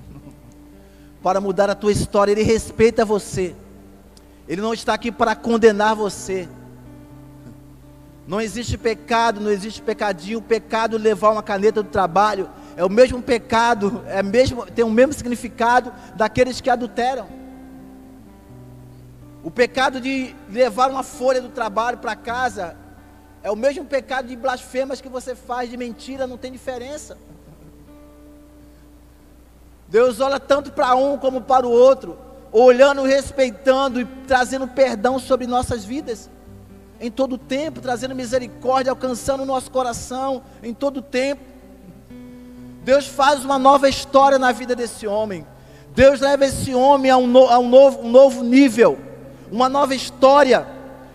para 1.24 1.42
mudar 1.42 1.70
a 1.70 1.76
tua 1.76 1.92
história, 1.92 2.32
Ele 2.32 2.44
respeita 2.44 3.04
você. 3.04 3.56
Ele 4.48 4.62
não 4.62 4.74
está 4.74 4.94
aqui 4.94 5.12
para 5.12 5.36
condenar 5.36 5.96
você. 5.96 6.48
Não 8.30 8.40
existe 8.40 8.78
pecado, 8.78 9.42
não 9.42 9.50
existe 9.50 9.82
pecadinho. 9.82 10.38
O 10.38 10.42
pecado 10.44 11.00
levar 11.00 11.32
uma 11.32 11.42
caneta 11.42 11.82
do 11.82 11.90
trabalho 11.90 12.48
é 12.78 12.86
o 12.86 12.90
mesmo 12.90 13.20
pecado, 13.24 14.04
é 14.06 14.22
mesmo, 14.22 14.68
tem 14.68 14.86
o 14.86 14.92
mesmo 14.92 15.14
significado 15.14 15.92
daqueles 16.16 16.62
que 16.62 16.70
adulteram. 16.70 17.28
O 19.44 19.50
pecado 19.50 20.00
de 20.00 20.36
levar 20.48 20.92
uma 20.92 21.02
folha 21.02 21.42
do 21.42 21.50
trabalho 21.50 21.98
para 21.98 22.16
casa 22.16 22.78
é 23.42 23.50
o 23.50 23.56
mesmo 23.56 23.84
pecado 23.84 24.28
de 24.28 24.36
blasfemas 24.36 25.02
que 25.02 25.10
você 25.10 25.34
faz 25.34 25.68
de 25.68 25.76
mentira, 25.76 26.28
não 26.28 26.38
tem 26.38 26.52
diferença. 26.52 27.18
Deus 29.88 30.20
olha 30.20 30.40
tanto 30.40 30.72
para 30.72 30.94
um 30.94 31.18
como 31.18 31.42
para 31.42 31.66
o 31.66 31.72
outro, 31.72 32.16
olhando, 32.52 33.02
respeitando 33.02 34.00
e 34.00 34.06
trazendo 34.28 34.68
perdão 34.68 35.18
sobre 35.18 35.48
nossas 35.48 35.84
vidas 35.84 36.30
em 37.00 37.10
todo 37.10 37.38
tempo, 37.38 37.82
trazendo 37.82 38.16
misericórdia, 38.16 38.92
alcançando 38.92 39.44
o 39.44 39.46
nosso 39.46 39.72
coração 39.72 40.44
em 40.62 40.74
todo 40.74 41.02
tempo. 41.02 41.42
Deus 42.84 43.08
faz 43.08 43.46
uma 43.46 43.60
nova 43.60 43.88
história 43.88 44.40
na 44.40 44.52
vida 44.52 44.76
desse 44.76 45.08
homem. 45.08 45.46
Deus 45.96 46.20
leva 46.20 46.46
esse 46.46 46.74
homem 46.74 47.12
a 47.12 47.18
um, 47.18 47.28
no, 47.28 47.48
a 47.48 47.60
um, 47.60 47.70
novo, 47.70 48.02
um 48.02 48.10
novo 48.10 48.44
nível, 48.44 48.98
uma 49.52 49.70
nova 49.70 49.96
história. 49.96 50.68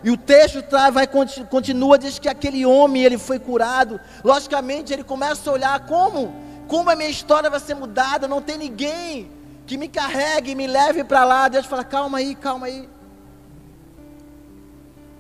E 0.03 0.11
o 0.11 0.17
texto 0.17 0.63
vai, 0.93 1.07
continua, 1.07 1.99
diz 1.99 2.19
que 2.19 2.29
aquele 2.29 2.67
homem 2.67 3.03
ele 3.03 3.17
foi 3.17 3.39
curado. 3.39 3.99
Logicamente 4.23 4.93
ele 4.93 5.03
começa 5.03 5.49
a 5.49 5.53
olhar 5.53 5.87
como, 5.87 6.35
como 6.69 6.91
a 6.91 6.97
minha 6.97 7.09
história 7.09 7.49
vai 7.49 7.61
ser 7.61 7.75
mudada. 7.75 8.29
Não 8.29 8.43
tem 8.43 8.59
ninguém 8.59 9.31
que 9.67 9.79
me 9.79 9.89
carregue 9.89 10.55
me 10.55 10.67
leve 10.67 11.03
para 11.05 11.25
lá. 11.25 11.49
Deus 11.49 11.67
fala: 11.67 11.85
calma 11.85 12.19
aí, 12.19 12.35
calma 12.35 12.67
aí 12.67 12.89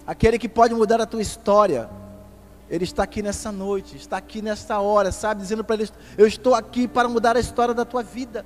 aquele 0.06 0.38
que 0.38 0.48
pode 0.48 0.74
mudar 0.74 1.00
a 1.00 1.06
tua 1.06 1.22
história, 1.22 1.88
ele 2.68 2.84
está 2.84 3.02
aqui 3.02 3.22
nessa 3.22 3.52
noite, 3.52 3.96
está 3.96 4.16
aqui 4.16 4.40
nessa 4.40 4.78
hora, 4.78 5.12
sabe? 5.12 5.40
Dizendo 5.40 5.64
para 5.64 5.76
ele: 5.76 5.90
Eu 6.16 6.26
estou 6.26 6.54
aqui 6.54 6.88
para 6.88 7.08
mudar 7.08 7.36
a 7.36 7.40
história 7.40 7.74
da 7.74 7.84
tua 7.84 8.02
vida. 8.02 8.44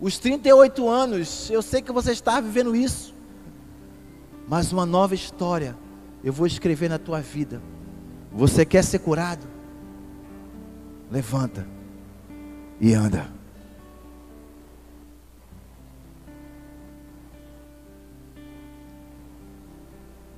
Os 0.00 0.18
38 0.18 0.88
anos, 0.88 1.50
eu 1.50 1.62
sei 1.62 1.80
que 1.80 1.90
você 1.90 2.12
está 2.12 2.38
vivendo 2.40 2.76
isso, 2.76 3.14
mas 4.46 4.72
uma 4.72 4.84
nova 4.84 5.14
história 5.14 5.76
eu 6.22 6.32
vou 6.32 6.46
escrever 6.46 6.88
na 6.88 6.98
tua 6.98 7.20
vida. 7.20 7.62
Você 8.32 8.66
quer 8.66 8.84
ser 8.84 8.98
curado? 8.98 9.46
Levanta 11.10 11.66
e 12.80 12.92
anda. 12.92 13.35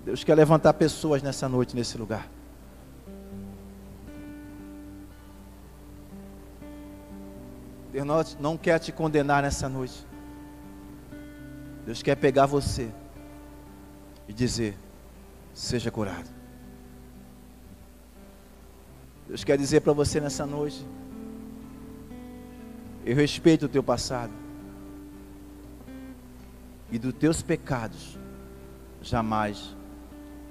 Deus 0.09 0.25
quer 0.25 0.35
levantar 0.35 0.73
pessoas 0.73 1.23
nessa 1.23 1.47
noite, 1.51 1.77
nesse 1.77 1.99
lugar. 1.99 2.27
Deus 7.93 8.35
não 8.41 8.57
quer 8.57 8.79
te 8.79 8.91
condenar 8.91 9.43
nessa 9.43 9.69
noite. 9.69 10.07
Deus 11.85 12.03
quer 12.03 12.17
pegar 12.17 12.47
você 12.47 12.91
e 14.27 14.33
dizer: 14.33 14.79
seja 15.53 15.91
curado. 15.91 16.31
Deus 19.27 19.45
quer 19.45 19.59
dizer 19.59 19.83
para 19.83 19.93
você 19.93 20.19
nessa 20.23 20.47
noite: 20.47 20.87
eu 23.05 23.15
respeito 23.15 23.67
o 23.67 23.69
teu 23.69 23.83
passado, 23.83 24.33
e 26.91 26.99
dos 26.99 27.13
teus 27.13 27.43
pecados 27.43 28.19
jamais 29.03 29.77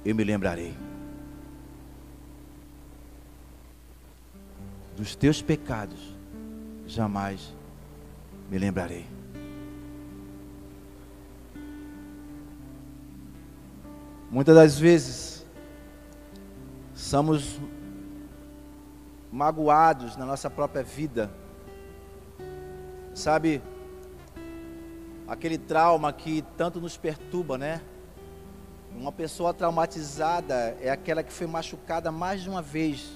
eu 0.05 0.15
me 0.15 0.23
lembrarei. 0.23 0.75
Dos 4.95 5.15
teus 5.15 5.41
pecados 5.41 6.15
jamais 6.87 7.53
me 8.49 8.57
lembrarei. 8.57 9.05
Muitas 14.29 14.55
das 14.55 14.79
vezes 14.79 15.45
somos 16.93 17.59
magoados 19.31 20.17
na 20.17 20.25
nossa 20.25 20.49
própria 20.49 20.83
vida. 20.83 21.31
Sabe, 23.13 23.61
aquele 25.27 25.57
trauma 25.57 26.11
que 26.11 26.43
tanto 26.57 26.81
nos 26.81 26.97
perturba, 26.97 27.57
né? 27.57 27.81
Uma 28.95 29.11
pessoa 29.11 29.53
traumatizada 29.53 30.77
é 30.81 30.89
aquela 30.89 31.23
que 31.23 31.31
foi 31.31 31.47
machucada 31.47 32.11
mais 32.11 32.41
de 32.41 32.49
uma 32.49 32.61
vez. 32.61 33.09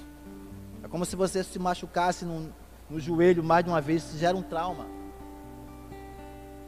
É 0.82 0.88
como 0.88 1.04
se 1.04 1.16
você 1.16 1.42
se 1.42 1.58
machucasse 1.58 2.24
no, 2.24 2.52
no 2.88 3.00
joelho 3.00 3.42
mais 3.42 3.64
de 3.64 3.70
uma 3.70 3.80
vez, 3.80 4.04
isso 4.04 4.18
gera 4.18 4.36
um 4.36 4.42
trauma. 4.42 4.86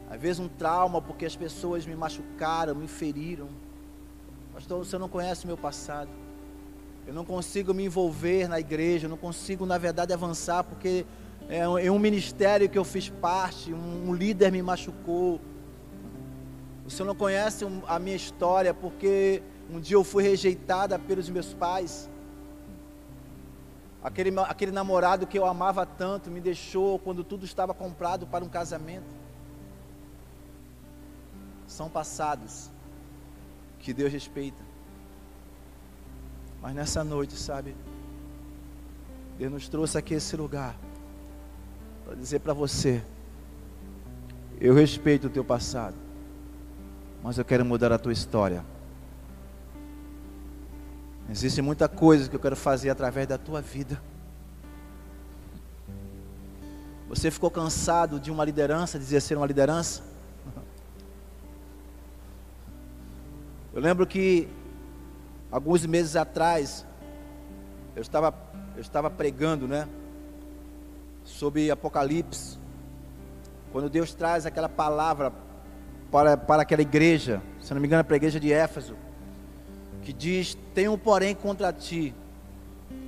Às 0.09 0.21
vezes 0.21 0.39
um 0.39 0.47
trauma 0.47 1.01
porque 1.01 1.25
as 1.25 1.35
pessoas 1.35 1.85
me 1.85 1.95
machucaram, 1.95 2.75
me 2.75 2.87
feriram. 2.87 3.47
Pastor, 4.53 4.85
você 4.85 4.97
não 4.97 5.09
conhece 5.09 5.45
meu 5.45 5.57
passado. 5.57 6.09
Eu 7.07 7.13
não 7.13 7.25
consigo 7.25 7.73
me 7.73 7.85
envolver 7.85 8.47
na 8.47 8.59
igreja, 8.59 9.05
eu 9.05 9.09
não 9.09 9.17
consigo, 9.17 9.65
na 9.65 9.77
verdade, 9.77 10.11
avançar, 10.11 10.63
porque 10.63 11.05
é, 11.47 11.63
em 11.63 11.89
um 11.89 11.99
ministério 11.99 12.67
que 12.67 12.77
eu 12.77 12.83
fiz 12.83 13.09
parte, 13.09 13.71
um 13.71 14.13
líder 14.13 14.51
me 14.51 14.61
machucou. 14.61 15.39
O 16.85 16.89
senhor 16.89 17.07
não 17.07 17.15
conhece 17.15 17.65
a 17.87 17.97
minha 17.97 18.15
história, 18.15 18.73
porque 18.73 19.41
um 19.69 19.79
dia 19.79 19.97
eu 19.97 20.03
fui 20.03 20.23
rejeitada 20.23 20.99
pelos 20.99 21.29
meus 21.29 21.53
pais. 21.53 22.09
Aquele, 24.03 24.31
aquele 24.41 24.71
namorado 24.71 25.25
que 25.25 25.37
eu 25.37 25.45
amava 25.45 25.83
tanto 25.85 26.29
me 26.29 26.39
deixou 26.39 26.99
quando 26.99 27.23
tudo 27.23 27.43
estava 27.43 27.73
comprado 27.73 28.27
para 28.27 28.45
um 28.45 28.49
casamento. 28.49 29.15
São 31.67 31.89
passados 31.89 32.69
que 33.79 33.91
Deus 33.93 34.11
respeita. 34.11 34.61
Mas 36.61 36.75
nessa 36.75 37.03
noite, 37.03 37.35
sabe, 37.35 37.75
Deus 39.37 39.51
nos 39.51 39.67
trouxe 39.67 39.97
aqui 39.97 40.13
esse 40.13 40.37
lugar 40.37 40.75
para 42.05 42.15
dizer 42.15 42.39
para 42.39 42.53
você: 42.53 43.03
eu 44.59 44.73
respeito 44.73 45.27
o 45.27 45.29
teu 45.29 45.43
passado, 45.43 45.95
mas 47.25 47.39
eu 47.39 47.43
quero 47.43 47.65
mudar 47.65 47.91
a 47.91 47.97
tua 47.97 48.13
história. 48.13 48.63
Existe 51.27 51.59
muita 51.59 51.89
coisa 51.89 52.29
que 52.29 52.35
eu 52.35 52.39
quero 52.39 52.55
fazer 52.55 52.91
através 52.91 53.25
da 53.25 53.35
tua 53.35 53.63
vida. 53.63 53.99
Você 57.09 57.31
ficou 57.31 57.49
cansado 57.49 58.19
de 58.19 58.29
uma 58.29 58.45
liderança, 58.45 58.99
de 58.99 59.05
exercer 59.05 59.35
uma 59.35 59.47
liderança? 59.47 60.03
Eu 63.73 63.81
lembro 63.81 64.05
que 64.05 64.47
alguns 65.51 65.83
meses 65.83 66.15
atrás 66.15 66.85
eu 67.95 68.03
estava 68.03 68.35
eu 68.75 68.81
estava 68.81 69.09
pregando, 69.09 69.67
né, 69.67 69.89
sobre 71.23 71.71
Apocalipse. 71.71 72.59
Quando 73.71 73.89
Deus 73.89 74.13
traz 74.13 74.45
aquela 74.45 74.69
palavra 74.69 75.33
para, 76.15 76.37
para 76.37 76.61
aquela 76.61 76.81
igreja, 76.81 77.41
se 77.59 77.73
não 77.73 77.81
me 77.81 77.87
engano, 77.87 77.99
é 77.99 78.03
para 78.03 78.15
a 78.15 78.15
igreja 78.15 78.39
de 78.39 78.49
Éfeso, 78.49 78.95
que 80.01 80.13
diz: 80.13 80.57
Tenho, 80.73 80.97
porém, 80.97 81.35
contra 81.35 81.73
ti, 81.73 82.15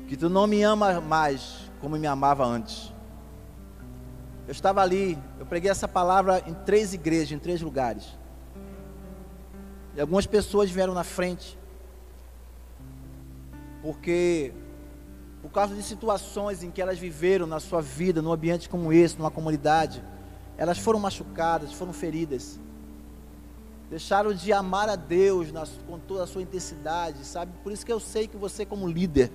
que 0.10 0.18
tu 0.18 0.30
não 0.30 0.46
me 0.46 0.62
amas 0.62 1.02
mais 1.02 1.72
como 1.80 1.96
me 1.96 2.06
amava 2.06 2.46
antes. 2.46 2.92
Eu 4.46 4.52
estava 4.52 4.82
ali, 4.82 5.18
eu 5.40 5.46
preguei 5.46 5.72
essa 5.72 5.88
palavra 5.88 6.44
em 6.46 6.54
três 6.54 6.94
igrejas, 6.94 7.32
em 7.32 7.40
três 7.40 7.62
lugares. 7.62 8.04
E 9.96 10.02
algumas 10.02 10.28
pessoas 10.28 10.70
vieram 10.70 10.94
na 10.94 11.06
frente, 11.06 11.58
porque 13.82 14.52
por 15.42 15.50
causa 15.50 15.74
de 15.74 15.82
situações 15.82 16.62
em 16.62 16.70
que 16.70 16.82
elas 16.82 17.00
viveram 17.00 17.48
na 17.48 17.62
sua 17.62 17.82
vida, 17.82 18.22
num 18.22 18.34
ambiente 18.34 18.68
como 18.68 18.92
esse, 18.92 19.18
numa 19.18 19.32
comunidade, 19.32 20.04
elas 20.58 20.78
foram 20.78 21.00
machucadas, 21.00 21.72
foram 21.72 21.94
feridas, 21.94 22.60
deixaram 23.90 24.34
de 24.34 24.52
amar 24.52 24.90
a 24.90 24.96
Deus 24.96 25.52
nas, 25.52 25.70
com 25.88 25.98
toda 26.00 26.24
a 26.24 26.28
sua 26.28 26.42
intensidade, 26.42 27.26
sabe? 27.26 27.52
Por 27.64 27.72
isso 27.72 27.86
que 27.86 27.92
eu 27.92 28.00
sei 28.00 28.28
que 28.28 28.38
você, 28.38 28.66
como 28.66 28.88
líder, 28.88 29.32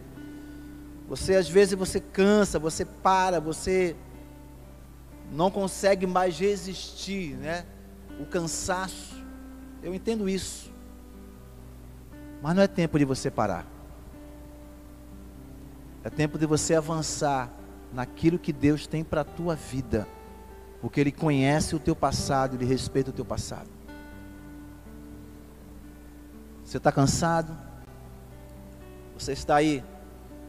você 1.09 1.35
às 1.35 1.49
vezes 1.49 1.75
você 1.75 2.01
cansa, 2.01 2.59
você 2.59 2.85
para, 2.85 3.41
você 3.41 3.97
não 5.33 5.51
consegue 5.51 6.07
mais 6.07 6.39
resistir, 6.39 7.35
né? 7.37 7.65
O 8.21 8.27
cansaço. 8.27 9.23
Eu 9.83 9.95
entendo 9.95 10.29
isso. 10.29 10.71
Mas 12.43 12.55
não 12.55 12.63
é 12.63 12.67
tempo 12.67 12.99
de 12.99 13.05
você 13.05 13.31
parar. 13.31 13.67
É 16.05 16.11
tempo 16.11 16.39
de 16.39 16.47
você 16.47 16.75
avançar 16.75 17.51
naquilo 17.93 18.39
que 18.39 18.53
Deus 18.53 18.87
tem 18.87 19.03
para 19.03 19.23
a 19.23 19.25
tua 19.25 19.55
vida. 19.55 20.07
Porque 20.81 21.01
Ele 21.01 21.13
conhece 21.13 21.77
o 21.77 21.79
teu 21.79 21.95
passado, 21.95 22.57
Ele 22.57 22.65
respeita 22.65 23.11
o 23.11 23.13
teu 23.13 23.25
passado. 23.25 23.69
Você 26.73 26.79
está 26.79 26.91
cansado? 26.91 27.55
Você 29.19 29.33
está 29.33 29.57
aí 29.57 29.85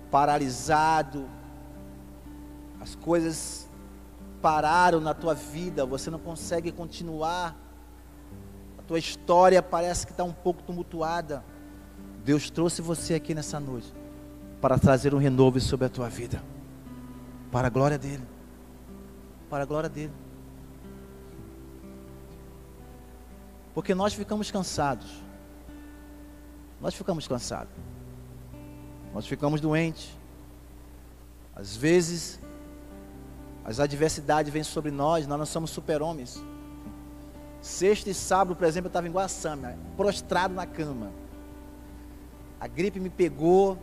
paralisado? 0.10 1.28
As 2.80 2.96
coisas 2.96 3.70
pararam 4.42 5.02
na 5.02 5.14
tua 5.14 5.34
vida, 5.34 5.86
você 5.86 6.10
não 6.10 6.20
consegue 6.20 6.72
continuar 6.72 7.58
tua 8.88 9.00
história 9.00 9.62
parece 9.62 10.06
que 10.06 10.12
está 10.12 10.24
um 10.24 10.34
pouco 10.34 10.62
tumultuada. 10.62 11.44
Deus 12.24 12.50
trouxe 12.50 12.80
você 12.80 13.16
aqui 13.16 13.34
nessa 13.34 13.60
noite 13.60 13.92
para 14.62 14.78
trazer 14.78 15.16
um 15.16 15.18
renovo 15.18 15.60
sobre 15.60 15.88
a 15.88 15.90
tua 15.90 16.10
vida, 16.10 16.44
para 17.52 17.68
a 17.68 17.70
glória 17.70 17.98
dEle, 17.98 18.22
para 19.50 19.64
a 19.64 19.66
glória 19.66 19.90
dEle. 19.90 20.14
Porque 23.74 23.96
nós 23.96 24.14
ficamos 24.14 24.52
cansados, 24.52 25.23
nós 26.82 26.94
ficamos 26.94 27.28
cansados, 27.28 27.74
nós 29.14 29.26
ficamos 29.26 29.62
doentes, 29.62 30.18
às 31.56 31.76
vezes 31.76 32.40
as 33.66 33.80
adversidades 33.80 34.52
vêm 34.52 34.64
sobre 34.64 34.92
nós, 34.92 35.26
nós 35.26 35.40
não 35.40 35.46
somos 35.46 35.70
super-homens. 35.70 36.44
Sexta 37.62 38.10
e 38.10 38.14
sábado, 38.14 38.56
por 38.56 38.68
exemplo, 38.68 38.88
eu 38.88 38.90
estava 38.90 39.08
em 39.08 39.12
Guaçama, 39.12 39.78
prostrado 39.96 40.54
na 40.54 40.66
cama. 40.66 41.12
A 42.60 42.68
gripe 42.68 43.00
me 43.00 43.10
pegou. 43.10 43.78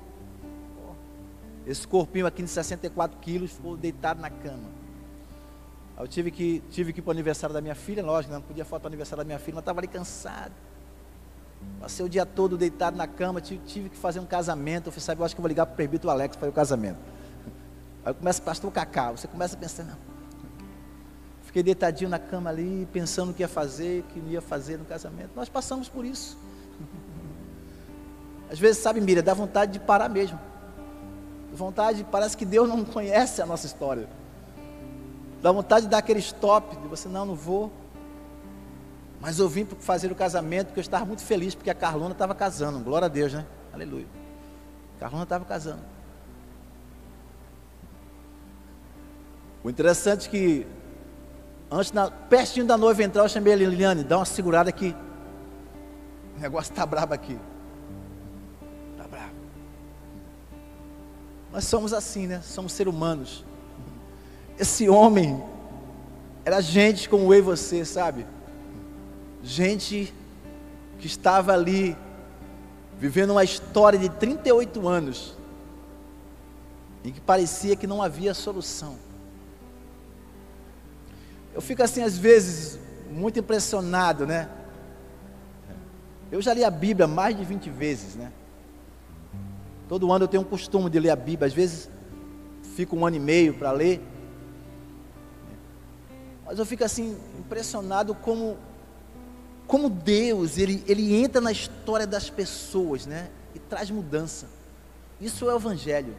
Esse 1.66 1.86
corpinho 1.86 2.26
aqui 2.26 2.42
de 2.42 2.48
64 2.48 3.18
quilos 3.18 3.52
ficou 3.52 3.76
deitado 3.76 4.20
na 4.20 4.28
cama. 4.28 4.68
Eu 5.98 6.08
tive 6.08 6.30
que, 6.30 6.62
tive 6.70 6.92
que 6.92 7.00
ir 7.00 7.02
para 7.02 7.10
o 7.10 7.12
aniversário 7.12 7.52
da 7.52 7.60
minha 7.60 7.74
filha, 7.74 8.02
lógico, 8.02 8.32
não 8.32 8.40
podia 8.40 8.64
faltar 8.64 8.86
o 8.86 8.88
aniversário 8.88 9.22
da 9.22 9.26
minha 9.26 9.38
filha, 9.38 9.54
mas 9.54 9.62
estava 9.62 9.80
ali 9.80 9.88
cansado. 9.88 10.52
Passei 11.80 12.04
o 12.04 12.08
dia 12.08 12.26
todo 12.26 12.58
deitado 12.58 12.96
na 12.96 13.06
cama, 13.06 13.40
tive, 13.40 13.60
tive 13.64 13.88
que 13.88 13.96
fazer 13.96 14.20
um 14.20 14.26
casamento. 14.26 14.88
Eu 14.88 14.92
falei, 14.92 15.04
sabe, 15.04 15.20
eu 15.20 15.24
acho 15.24 15.34
que 15.34 15.40
eu 15.40 15.42
vou 15.42 15.48
ligar 15.48 15.66
para 15.66 15.84
o 15.84 16.10
Alex 16.10 16.36
para 16.36 16.48
o 16.48 16.52
casamento. 16.52 16.98
Aí 18.04 18.14
começa, 18.14 18.40
pastor 18.42 18.70
Cacá, 18.70 19.12
você 19.12 19.26
começa 19.26 19.56
a 19.56 19.58
pensar, 19.58 19.84
não, 19.84 19.96
Fiquei 21.50 21.64
deitadinho 21.64 22.08
na 22.08 22.18
cama 22.20 22.48
ali, 22.48 22.86
pensando 22.92 23.30
o 23.30 23.34
que 23.34 23.42
ia 23.42 23.48
fazer, 23.48 24.02
o 24.02 24.02
que 24.04 24.20
não 24.20 24.30
ia 24.30 24.40
fazer 24.40 24.78
no 24.78 24.84
casamento. 24.84 25.30
Nós 25.34 25.48
passamos 25.48 25.88
por 25.88 26.04
isso. 26.04 26.38
Às 28.48 28.56
vezes, 28.56 28.80
sabe, 28.80 29.00
Miriam, 29.00 29.20
dá 29.20 29.34
vontade 29.34 29.72
de 29.72 29.80
parar 29.80 30.08
mesmo. 30.08 30.38
Vontade, 31.52 32.06
parece 32.08 32.36
que 32.36 32.44
Deus 32.44 32.68
não 32.68 32.84
conhece 32.84 33.42
a 33.42 33.46
nossa 33.46 33.66
história. 33.66 34.08
Dá 35.42 35.50
vontade 35.50 35.86
de 35.86 35.90
dar 35.90 35.98
aquele 35.98 36.20
stop, 36.20 36.76
de 36.76 36.86
você, 36.86 37.08
não, 37.08 37.26
não 37.26 37.34
vou. 37.34 37.72
Mas 39.20 39.38
eu 39.38 39.48
vim 39.48 39.66
fazer 39.80 40.10
o 40.10 40.14
casamento 40.14 40.68
porque 40.68 40.80
eu 40.80 40.82
estava 40.82 41.04
muito 41.04 41.22
feliz, 41.22 41.54
porque 41.54 41.70
a 41.70 41.74
Carlona 41.74 42.12
estava 42.12 42.34
casando. 42.34 42.80
Glória 42.80 43.06
a 43.06 43.08
Deus, 43.08 43.32
né? 43.32 43.46
Aleluia. 43.72 44.06
A 44.96 45.00
Carlona 45.00 45.24
estava 45.24 45.44
casando. 45.44 45.82
O 49.62 49.68
interessante 49.68 50.26
é 50.26 50.30
que 50.30 50.66
Antes, 51.70 51.92
na, 51.92 52.10
pertinho 52.10 52.66
da 52.66 52.76
noiva 52.76 53.02
entrar, 53.02 53.22
eu 53.22 53.28
chamei 53.28 53.52
a 53.52 53.56
Liliane, 53.56 54.02
dá 54.02 54.18
uma 54.18 54.24
segurada 54.24 54.68
aqui. 54.68 54.94
O 56.36 56.40
negócio 56.40 56.72
está 56.72 56.84
brabo 56.84 57.14
aqui. 57.14 57.38
Está 58.92 59.06
brabo. 59.06 59.34
Nós 61.52 61.64
somos 61.64 61.92
assim, 61.92 62.26
né? 62.26 62.40
Somos 62.42 62.72
seres 62.72 62.92
humanos. 62.92 63.44
Esse 64.58 64.88
homem 64.88 65.42
era 66.44 66.60
gente 66.60 67.08
como 67.08 67.32
eu 67.32 67.38
e 67.38 67.42
você, 67.42 67.84
sabe? 67.84 68.26
Gente 69.42 70.12
que 70.98 71.06
estava 71.06 71.52
ali 71.52 71.96
vivendo 72.98 73.30
uma 73.30 73.44
história 73.44 73.98
de 73.98 74.08
38 74.08 74.86
anos 74.86 75.34
em 77.02 77.10
que 77.10 77.20
parecia 77.20 77.74
que 77.74 77.86
não 77.86 78.02
havia 78.02 78.34
solução. 78.34 78.96
Eu 81.54 81.60
fico 81.60 81.82
assim 81.82 82.02
às 82.02 82.16
vezes 82.16 82.78
muito 83.10 83.38
impressionado, 83.38 84.26
né? 84.26 84.48
Eu 86.30 86.40
já 86.40 86.54
li 86.54 86.62
a 86.62 86.70
Bíblia 86.70 87.06
mais 87.06 87.36
de 87.36 87.44
20 87.44 87.70
vezes, 87.70 88.14
né? 88.14 88.30
Todo 89.88 90.12
ano 90.12 90.24
eu 90.24 90.28
tenho 90.28 90.42
um 90.42 90.46
costume 90.46 90.88
de 90.88 91.00
ler 91.00 91.10
a 91.10 91.16
Bíblia, 91.16 91.48
às 91.48 91.54
vezes 91.54 91.90
fico 92.76 92.94
um 92.94 93.04
ano 93.04 93.16
e 93.16 93.20
meio 93.20 93.54
para 93.54 93.72
ler. 93.72 94.00
Mas 96.46 96.58
eu 96.58 96.66
fico 96.66 96.84
assim 96.84 97.16
impressionado 97.38 98.14
como 98.14 98.56
como 99.70 99.88
Deus, 99.88 100.58
ele, 100.58 100.82
ele 100.88 101.14
entra 101.14 101.40
na 101.40 101.52
história 101.52 102.04
das 102.04 102.28
pessoas, 102.28 103.06
né? 103.06 103.30
E 103.54 103.58
traz 103.60 103.88
mudança. 103.88 104.48
Isso 105.20 105.48
é 105.48 105.54
o 105.54 105.56
evangelho. 105.56 106.16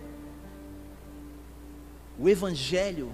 O 2.17 2.29
evangelho 2.29 3.11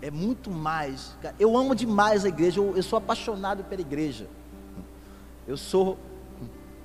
é 0.00 0.10
muito 0.10 0.50
mais. 0.50 1.16
Eu 1.38 1.56
amo 1.56 1.76
demais 1.76 2.24
a 2.24 2.28
igreja, 2.28 2.58
eu, 2.58 2.74
eu 2.74 2.82
sou 2.82 2.96
apaixonado 2.96 3.62
pela 3.62 3.80
igreja. 3.80 4.26
Eu 5.46 5.56
sou. 5.56 5.96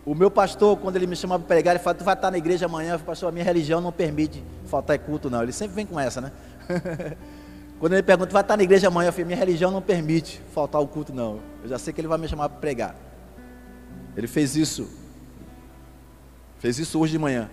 O 0.06 0.13
meu 0.13 0.30
pastor, 0.30 0.77
quando 0.77 0.97
ele 0.97 1.08
me 1.08 1.15
chama 1.15 1.39
para 1.39 1.47
pregar, 1.47 1.73
ele 1.73 1.84
fala: 1.84 1.95
Tu 1.95 2.03
vai 2.03 2.13
estar 2.13 2.30
na 2.30 2.38
igreja 2.38 2.67
amanhã. 2.67 2.93
Eu 2.93 2.99
falo, 2.99 3.08
pastor, 3.08 3.30
a 3.30 3.32
minha 3.32 3.43
religião 3.43 3.82
não 3.82 3.91
permite 3.91 4.43
faltar 4.65 4.99
culto, 4.99 5.32
não. 5.32 5.41
Ele 5.41 5.51
sempre 5.51 5.73
vem 5.73 5.86
com 5.88 5.99
essa, 5.99 6.21
né? 6.21 6.32
quando 7.79 7.93
ele 7.93 8.03
pergunta: 8.03 8.31
vai 8.31 8.41
estar 8.41 8.57
na 8.57 8.63
igreja 8.63 8.87
amanhã? 8.87 9.09
Eu 9.09 9.13
falo: 9.13 9.25
Minha 9.27 9.37
religião 9.37 9.69
não 9.71 9.81
permite 9.81 10.41
faltar 10.53 10.81
o 10.81 10.87
culto, 10.87 11.13
não. 11.13 11.39
Eu 11.63 11.69
já 11.69 11.77
sei 11.77 11.93
que 11.93 12.01
ele 12.01 12.07
vai 12.07 12.17
me 12.17 12.27
chamar 12.27 12.49
para 12.49 12.59
pregar. 12.59 12.95
Ele 14.15 14.27
fez 14.27 14.55
isso. 14.55 14.89
Fez 16.59 16.79
isso 16.79 16.99
hoje 16.99 17.11
de 17.11 17.19
manhã. 17.19 17.49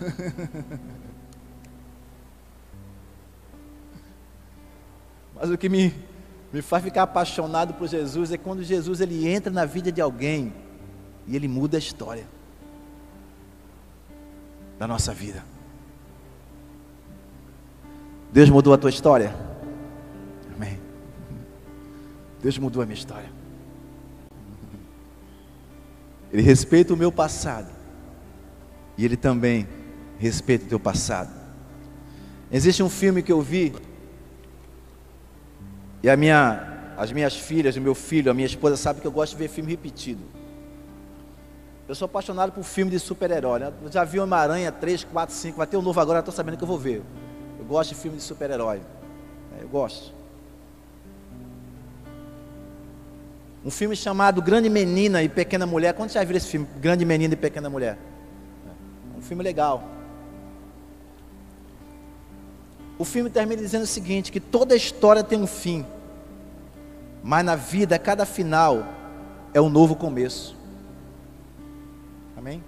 Mas 5.34 5.50
o 5.50 5.58
que 5.58 5.68
me, 5.68 5.92
me 6.50 6.62
faz 6.62 6.82
ficar 6.82 7.02
apaixonado 7.02 7.74
por 7.74 7.86
Jesus 7.86 8.32
é 8.32 8.38
quando 8.38 8.64
Jesus 8.64 9.02
ele 9.02 9.28
entra 9.28 9.52
na 9.52 9.66
vida 9.66 9.92
de 9.92 10.00
alguém 10.00 10.54
e 11.26 11.36
ele 11.36 11.46
muda 11.46 11.76
a 11.76 11.78
história 11.78 12.26
da 14.78 14.86
nossa 14.86 15.12
vida. 15.12 15.44
Deus 18.32 18.48
mudou 18.48 18.72
a 18.72 18.78
tua 18.78 18.88
história? 18.88 19.34
Amém. 20.56 20.78
Deus 22.42 22.58
mudou 22.58 22.82
a 22.82 22.86
minha 22.86 22.96
história. 22.96 23.30
Ele 26.32 26.42
respeita 26.42 26.92
o 26.92 26.96
meu 26.96 27.12
passado. 27.12 27.70
E 28.98 29.04
ele 29.04 29.16
também 29.16 29.68
respeita 30.18 30.64
o 30.64 30.68
teu 30.68 30.80
passado. 30.80 31.30
Existe 32.50 32.82
um 32.82 32.88
filme 32.88 33.22
que 33.22 33.32
eu 33.32 33.40
vi 33.40 33.74
e 36.02 36.08
a 36.08 36.16
minha, 36.16 36.94
as 36.96 37.10
minhas 37.10 37.36
filhas, 37.36 37.76
o 37.76 37.80
meu 37.80 37.94
filho, 37.94 38.30
a 38.30 38.34
minha 38.34 38.46
esposa 38.46 38.76
sabe 38.76 39.00
que 39.00 39.06
eu 39.06 39.10
gosto 39.10 39.32
de 39.32 39.38
ver 39.38 39.48
filme 39.48 39.70
repetido. 39.70 40.22
Eu 41.88 41.94
sou 41.94 42.06
apaixonado 42.06 42.52
por 42.52 42.64
filme 42.64 42.90
de 42.90 42.98
super-herói. 43.00 43.58
Né? 43.58 43.72
já 43.90 44.04
vi 44.04 44.18
Homem-Aranha 44.18 44.72
3, 44.72 45.04
4, 45.04 45.34
5. 45.34 45.56
Vai 45.56 45.66
ter 45.66 45.76
um 45.76 45.82
novo 45.82 45.98
agora, 46.00 46.20
estou 46.20 46.32
sabendo 46.32 46.56
que 46.56 46.64
eu 46.64 46.68
vou 46.68 46.78
ver. 46.78 47.02
Eu 47.58 47.64
gosto 47.64 47.90
de 47.90 47.96
filme 47.96 48.16
de 48.16 48.22
super-herói. 48.22 48.80
É, 49.58 49.62
eu 49.62 49.68
gosto. 49.68 50.15
Um 53.66 53.70
filme 53.72 53.96
chamado 53.96 54.40
Grande 54.40 54.70
Menina 54.70 55.24
e 55.24 55.28
Pequena 55.28 55.66
Mulher. 55.66 55.92
Quando 55.92 56.12
já 56.12 56.22
viu 56.22 56.36
esse 56.36 56.46
filme? 56.46 56.68
Grande 56.78 57.04
Menina 57.04 57.34
e 57.34 57.36
Pequena 57.36 57.68
Mulher. 57.68 57.98
É 59.12 59.18
um 59.18 59.20
filme 59.20 59.42
legal. 59.42 59.82
O 62.96 63.04
filme 63.04 63.28
termina 63.28 63.60
dizendo 63.60 63.82
o 63.82 63.86
seguinte: 63.88 64.30
que 64.30 64.38
toda 64.38 64.76
história 64.76 65.24
tem 65.24 65.42
um 65.42 65.48
fim. 65.48 65.84
Mas 67.24 67.44
na 67.44 67.56
vida, 67.56 67.98
cada 67.98 68.24
final 68.24 68.86
é 69.52 69.60
um 69.60 69.68
novo 69.68 69.96
começo. 69.96 70.56
Amém? 72.36 72.62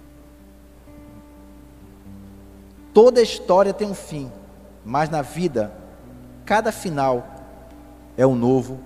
Toda 2.93 3.21
história 3.21 3.73
tem 3.73 3.87
um 3.87 3.95
fim, 3.95 4.29
mas 4.83 5.09
na 5.09 5.21
vida, 5.21 5.71
cada 6.43 6.73
final 6.73 7.25
é 8.17 8.27
um 8.27 8.35
novo 8.35 8.81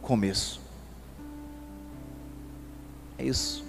começo. 0.00 0.61
É 3.22 3.24
isso. 3.24 3.64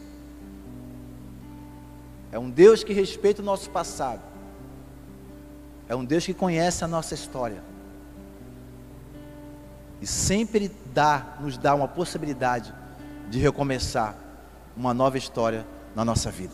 É 2.31 2.39
um 2.39 2.49
Deus 2.49 2.83
que 2.83 2.91
respeita 2.91 3.43
o 3.43 3.45
nosso 3.45 3.69
passado. 3.69 4.21
É 5.87 5.95
um 5.95 6.03
Deus 6.03 6.25
que 6.25 6.33
conhece 6.33 6.83
a 6.83 6.87
nossa 6.87 7.13
história. 7.13 7.61
E 10.01 10.07
sempre 10.07 10.71
dá, 10.91 11.37
nos 11.39 11.55
dá 11.55 11.75
uma 11.75 11.87
possibilidade 11.87 12.73
de 13.29 13.37
recomeçar 13.37 14.15
uma 14.75 14.91
nova 14.91 15.19
história 15.19 15.67
na 15.95 16.03
nossa 16.03 16.31
vida. 16.31 16.53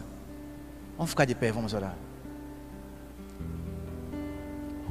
Vamos 0.97 1.11
ficar 1.11 1.23
de 1.23 1.33
pé, 1.33 1.53
vamos 1.53 1.73
orar. 1.73 1.95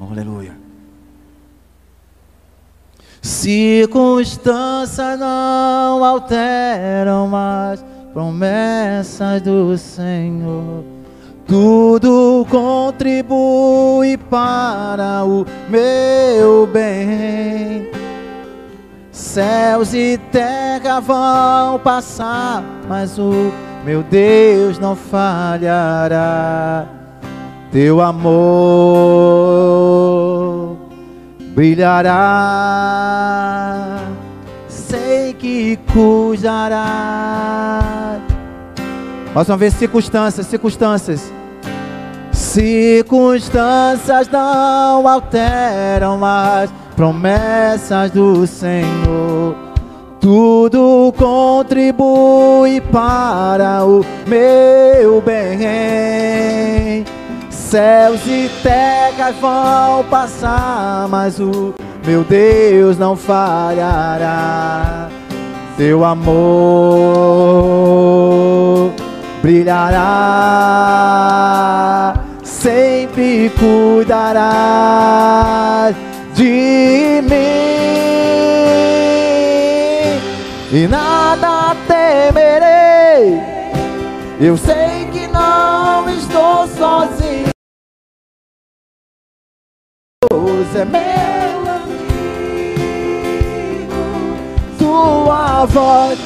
Aleluia. 0.01 0.57
Circunstâncias 3.21 5.19
não 5.19 6.03
alteram 6.03 7.29
mais 7.29 7.85
promessas 8.13 9.43
do 9.43 9.77
Senhor. 9.77 10.85
Tudo 11.47 12.47
contribui 12.51 14.17
para 14.17 15.25
o 15.25 15.47
meu 15.69 16.67
bem. 16.67 17.91
Céus 19.11 19.95
e 19.95 20.19
terra 20.31 21.01
vão 21.01 21.79
passar, 21.79 22.63
mas 22.89 23.19
o 23.19 23.53
meu 23.85 24.03
Deus 24.03 24.79
não 24.79 24.95
falhará. 24.95 26.87
Teu 27.73 28.01
amor 28.01 29.19
brilhará, 31.55 32.15
que 35.39 35.79
cuidará. 35.93 37.81
Mais 39.35 39.49
uma 39.49 39.57
vez, 39.57 39.75
circunstâncias, 39.75 40.47
circunstâncias. 40.47 41.33
Circunstâncias 42.33 44.29
não 44.29 45.07
alteram 45.07 46.19
mais 46.19 46.71
promessas 46.97 48.11
do 48.11 48.47
Senhor. 48.47 49.55
Tudo 50.21 51.15
contribui 51.17 52.81
para 52.93 53.85
o 53.85 54.05
meu 54.27 55.21
bem. 55.21 57.05
Céus 57.51 58.21
e 58.27 58.51
terras 58.63 59.37
vão 59.37 60.03
passar, 60.05 61.07
mas 61.09 61.39
o 61.39 61.75
meu 62.05 62.25
Deus 62.25 62.99
não 62.99 63.15
falhará. 63.15 65.09
Seu 65.79 66.05
amor 66.05 66.35
brilhará, 69.41 69.95
sempre 72.43 73.49
cuidará 73.51 74.45
de 76.35 77.23
mim 77.23 77.29
e 80.73 80.89
nada 80.89 81.77
temerei. 81.87 83.41
Eu 84.41 84.57
sei 84.57 85.09
que 85.13 85.29
não 85.29 86.11
estou 86.11 86.67
sozinho. 86.67 87.51
É 90.75 90.85
meu 90.85 91.28
sua 95.29 95.67
voz 95.67 96.19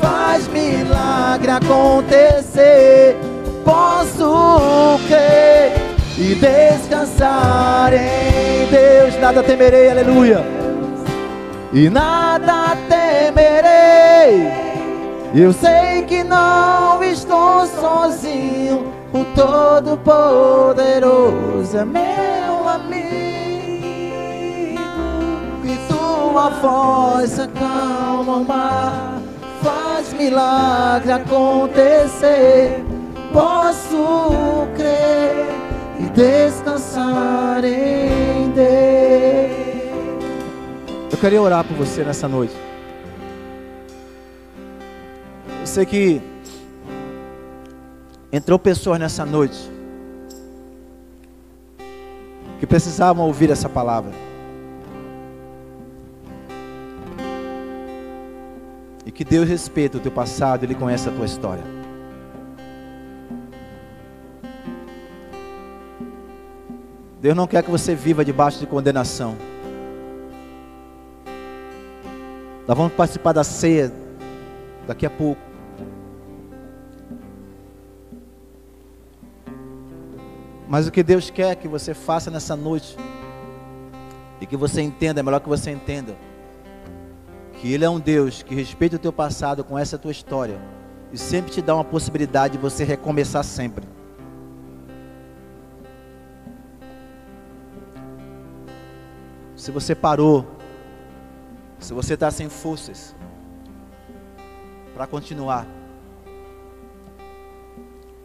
faz 0.00 0.48
milagre 0.48 1.52
acontecer. 1.52 3.16
Posso 3.64 4.98
crer 5.06 5.74
e 6.18 6.34
descansar 6.34 7.92
em 7.94 8.66
Deus. 8.68 9.16
Nada 9.20 9.44
temerei, 9.44 9.92
aleluia. 9.92 10.44
E 11.72 11.88
nada 11.88 12.76
temerei. 12.88 14.50
Eu 15.32 15.52
sei 15.52 16.02
que 16.02 16.24
não 16.24 17.00
estou 17.04 17.64
sozinho. 17.64 18.92
o 19.12 19.24
Todo-Poderoso 19.36 21.78
é 21.78 21.84
meu 21.84 22.68
amigo. 22.68 23.12
E 25.64 25.76
tua 26.32 26.48
voz 26.48 27.38
acalma 27.38 28.36
o 28.36 28.44
mar, 28.44 29.20
faz 29.62 30.14
milagre 30.14 31.12
acontecer. 31.12 32.82
Posso 33.32 34.66
crer 34.74 35.46
e 36.00 36.04
descansar 36.04 37.62
em 37.64 38.50
Deus. 38.50 39.52
Eu 41.10 41.18
queria 41.18 41.40
orar 41.40 41.64
por 41.64 41.76
você 41.76 42.02
nessa 42.02 42.26
noite. 42.26 42.56
Eu 45.60 45.66
sei 45.66 45.84
que 45.84 46.22
entrou 48.32 48.58
pessoas 48.58 48.98
nessa 48.98 49.26
noite 49.26 49.70
que 52.58 52.66
precisavam 52.66 53.26
ouvir 53.26 53.50
essa 53.50 53.68
palavra. 53.68 54.31
E 59.04 59.10
que 59.10 59.24
Deus 59.24 59.48
respeita 59.48 59.98
o 59.98 60.00
teu 60.00 60.12
passado, 60.12 60.64
Ele 60.64 60.74
conhece 60.74 61.08
a 61.08 61.12
tua 61.12 61.24
história. 61.24 61.64
Deus 67.20 67.36
não 67.36 67.46
quer 67.46 67.62
que 67.62 67.70
você 67.70 67.94
viva 67.94 68.24
debaixo 68.24 68.58
de 68.58 68.66
condenação. 68.66 69.36
Nós 72.66 72.76
vamos 72.76 72.92
participar 72.94 73.32
da 73.32 73.44
ceia 73.44 73.92
daqui 74.86 75.06
a 75.06 75.10
pouco. 75.10 75.40
Mas 80.68 80.86
o 80.86 80.90
que 80.90 81.02
Deus 81.02 81.28
quer 81.28 81.54
que 81.56 81.68
você 81.68 81.92
faça 81.92 82.30
nessa 82.30 82.56
noite, 82.56 82.96
e 84.40 84.46
que 84.46 84.56
você 84.56 84.80
entenda, 84.80 85.20
é 85.20 85.22
melhor 85.22 85.38
que 85.38 85.48
você 85.48 85.70
entenda, 85.70 86.16
que 87.62 87.72
Ele 87.72 87.84
é 87.84 87.88
um 87.88 88.00
Deus 88.00 88.42
que 88.42 88.56
respeita 88.56 88.96
o 88.96 88.98
teu 88.98 89.12
passado 89.12 89.62
com 89.62 89.78
essa 89.78 89.96
tua 89.96 90.10
história, 90.10 90.58
e 91.12 91.16
sempre 91.16 91.52
te 91.52 91.62
dá 91.62 91.76
uma 91.76 91.84
possibilidade 91.84 92.56
de 92.56 92.58
você 92.58 92.82
recomeçar 92.82 93.44
sempre. 93.44 93.86
Se 99.54 99.70
você 99.70 99.94
parou, 99.94 100.44
se 101.78 101.94
você 101.94 102.14
está 102.14 102.32
sem 102.32 102.48
forças 102.48 103.14
para 104.92 105.06
continuar, 105.06 105.64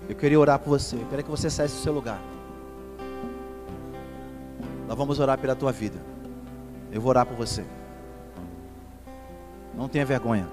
eu 0.09 0.15
queria 0.15 0.39
orar 0.39 0.57
por 0.57 0.79
você. 0.79 0.95
Eu 0.95 1.05
queria 1.05 1.21
que 1.21 1.29
você 1.29 1.47
saísse 1.47 1.75
do 1.75 1.81
seu 1.81 1.93
lugar. 1.93 2.19
Nós 4.87 4.97
vamos 4.97 5.19
orar 5.19 5.37
pela 5.37 5.55
tua 5.55 5.71
vida. 5.71 6.01
Eu 6.91 6.99
vou 6.99 7.11
orar 7.11 7.23
por 7.23 7.37
você. 7.37 7.63
Não 9.77 9.87
tenha 9.87 10.03
vergonha. 10.03 10.47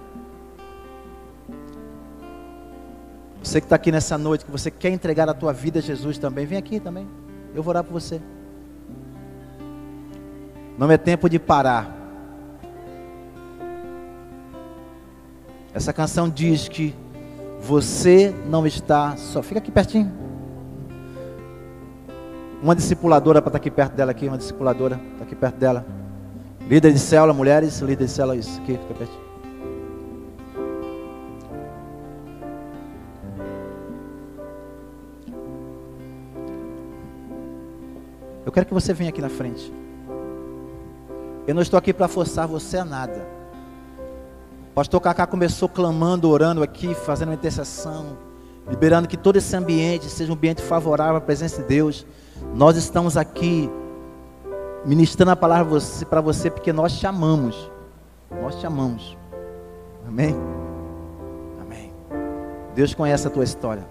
Você 3.43 3.59
que 3.59 3.65
está 3.65 3.77
aqui 3.77 3.91
nessa 3.91 4.19
noite, 4.19 4.45
que 4.45 4.51
você 4.51 4.71
quer 4.71 4.91
entregar 4.91 5.29
a 5.31 5.35
tua 5.35 5.51
vida 5.51 5.79
a 5.79 5.83
Jesus 5.83 6.19
também, 6.19 6.45
vem 6.45 6.59
aqui 6.59 6.79
também. 6.79 7.09
Eu 7.55 7.63
vou 7.63 7.71
orar 7.71 7.83
por 7.83 7.93
você. 7.93 8.21
Não 10.77 10.91
é 10.91 10.99
tempo 10.99 11.29
de 11.29 11.39
parar. 11.39 11.91
Essa 15.73 15.93
canção 15.93 16.29
diz 16.29 16.69
que 16.69 16.95
você 17.61 18.35
não 18.47 18.67
está 18.67 19.17
só. 19.17 19.43
Fica 19.43 19.59
aqui 19.59 19.73
pertinho. 19.73 20.13
Uma 22.63 22.75
discipuladora 22.75 23.41
para 23.41 23.49
estar 23.49 23.57
aqui 23.57 23.71
perto 23.71 23.95
dela 23.95 24.11
aqui, 24.11 24.29
uma 24.29 24.39
discipuladora 24.39 25.01
está 25.13 25.25
aqui 25.25 25.35
perto 25.35 25.57
dela. 25.57 26.04
Líder 26.69 26.93
de 26.93 26.99
célula, 26.99 27.35
mulheres, 27.35 27.81
líder 27.81 28.07
de 28.07 28.11
célula, 28.11 28.37
isso 28.37 28.59
aqui, 28.63 28.79
fica 28.79 28.95
pertinho. 28.95 29.25
Eu 38.47 38.53
quero 38.53 38.67
que 38.67 38.73
você 38.73 38.95
venha 38.95 39.11
aqui 39.11 39.21
na 39.21 39.29
frente. 39.29 39.73
Eu 41.47 41.55
não 41.55 41.61
estou 41.61 41.77
aqui 41.77 41.93
para 41.93 42.09
forçar 42.09 42.49
você 42.49 42.79
a 42.79 42.85
nada. 42.85 43.27
O 44.71 44.75
pastor 44.75 45.01
Cacá 45.01 45.27
começou 45.27 45.69
clamando, 45.69 46.31
orando 46.31 46.63
aqui, 46.63 46.95
fazendo 46.95 47.29
uma 47.29 47.35
intercessão, 47.35 48.17
liberando 48.69 49.07
que 49.07 49.17
todo 49.17 49.37
esse 49.37 49.55
ambiente 49.55 50.07
seja 50.07 50.33
um 50.33 50.35
ambiente 50.35 50.63
favorável 50.63 51.17
à 51.17 51.21
presença 51.21 51.61
de 51.61 51.69
Deus. 51.69 52.07
Nós 52.55 52.77
estamos 52.77 53.19
aqui 53.19 53.71
ministrando 54.85 55.31
a 55.31 55.37
palavra 55.37 55.79
para 56.09 56.21
você 56.21 56.51
porque 56.51 56.73
nós 56.73 56.99
te 56.99 57.07
amamos. 57.07 57.71
Nós 58.31 58.57
te 58.57 58.67
amamos. 58.67 59.17
Amém? 60.07 60.35
Amém. 61.61 61.93
Deus 62.75 62.95
conhece 62.95 63.27
a 63.27 63.31
tua 63.31 63.45
história. 63.45 63.87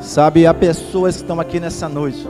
Sabe, 0.00 0.46
há 0.46 0.52
pessoas 0.52 1.16
que 1.16 1.22
estão 1.22 1.40
aqui 1.40 1.58
nessa 1.58 1.88
noite. 1.88 2.28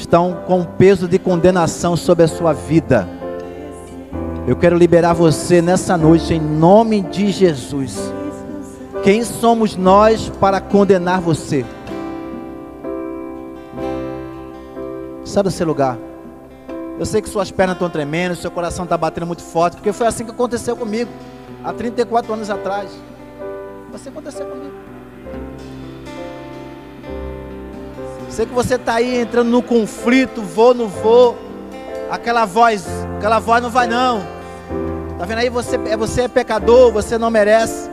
Estão 0.00 0.32
com 0.46 0.64
peso 0.64 1.06
de 1.06 1.18
condenação 1.18 1.94
sobre 1.94 2.24
a 2.24 2.28
sua 2.28 2.54
vida. 2.54 3.06
Eu 4.46 4.56
quero 4.56 4.74
liberar 4.74 5.12
você 5.12 5.60
nessa 5.60 5.94
noite 5.94 6.32
em 6.32 6.40
nome 6.40 7.02
de 7.02 7.30
Jesus. 7.30 7.98
Quem 9.04 9.22
somos 9.22 9.76
nós 9.76 10.30
para 10.40 10.58
condenar 10.58 11.20
você? 11.20 11.66
Sai 15.22 15.42
do 15.42 15.50
seu 15.50 15.66
lugar. 15.66 15.98
Eu 16.98 17.04
sei 17.04 17.20
que 17.20 17.28
suas 17.28 17.50
pernas 17.50 17.76
estão 17.76 17.90
tremendo, 17.90 18.34
seu 18.34 18.50
coração 18.50 18.84
está 18.84 18.96
batendo 18.96 19.26
muito 19.26 19.42
forte, 19.42 19.76
porque 19.76 19.92
foi 19.92 20.06
assim 20.06 20.24
que 20.24 20.30
aconteceu 20.30 20.74
comigo, 20.76 21.10
há 21.62 21.74
34 21.74 22.32
anos 22.32 22.48
atrás. 22.48 22.90
Vai 23.92 24.00
acontecer 24.06 24.44
comigo. 24.44 24.69
Sei 28.30 28.46
que 28.46 28.54
você 28.54 28.76
está 28.76 28.94
aí 28.94 29.20
entrando 29.20 29.50
no 29.50 29.60
conflito, 29.60 30.40
vou, 30.40 30.72
não 30.72 30.86
vou. 30.86 31.36
Aquela 32.08 32.44
voz, 32.44 32.86
aquela 33.18 33.40
voz 33.40 33.60
não 33.60 33.70
vai 33.70 33.88
não. 33.88 34.20
Tá 35.18 35.26
vendo 35.26 35.38
aí? 35.38 35.50
Você, 35.50 35.76
é, 35.76 35.96
você 35.96 36.22
é 36.22 36.28
pecador, 36.28 36.92
você 36.92 37.18
não 37.18 37.28
merece. 37.28 37.90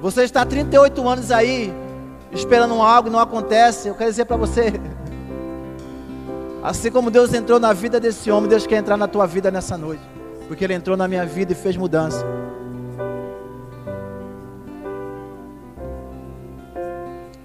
Você 0.00 0.24
está 0.24 0.44
38 0.44 1.08
anos 1.08 1.30
aí, 1.30 1.72
esperando 2.30 2.74
algo 2.74 3.08
e 3.08 3.10
não 3.10 3.18
acontece. 3.18 3.88
Eu 3.88 3.94
quero 3.94 4.10
dizer 4.10 4.26
para 4.26 4.36
você. 4.36 4.74
Assim 6.62 6.90
como 6.90 7.10
Deus 7.10 7.32
entrou 7.32 7.58
na 7.58 7.72
vida 7.72 7.98
desse 7.98 8.30
homem, 8.30 8.48
Deus 8.48 8.66
quer 8.66 8.76
entrar 8.76 8.96
na 8.96 9.08
tua 9.08 9.26
vida 9.26 9.50
nessa 9.50 9.76
noite. 9.76 10.02
Porque 10.46 10.62
Ele 10.62 10.74
entrou 10.74 10.96
na 10.96 11.08
minha 11.08 11.24
vida 11.24 11.52
e 11.52 11.54
fez 11.54 11.76
mudança. 11.76 12.24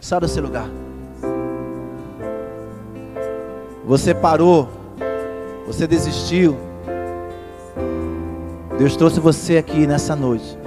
Sai 0.08 0.22
desse 0.22 0.40
lugar. 0.40 0.70
Você 3.86 4.16
parou. 4.16 4.70
Você 5.66 5.86
desistiu. 5.86 6.56
Deus 8.78 8.96
trouxe 8.96 9.20
você 9.20 9.58
aqui 9.58 9.86
nessa 9.86 10.16
noite. 10.16 10.58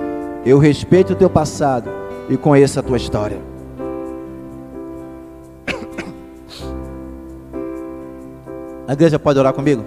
Eu 0.44 0.58
respeito 0.58 1.14
o 1.14 1.16
teu 1.16 1.30
passado 1.30 1.88
e 2.28 2.36
conheço 2.36 2.78
a 2.78 2.82
tua 2.82 2.98
história. 2.98 3.38
A 8.86 8.92
igreja 8.92 9.18
pode 9.18 9.38
orar 9.38 9.54
comigo? 9.54 9.82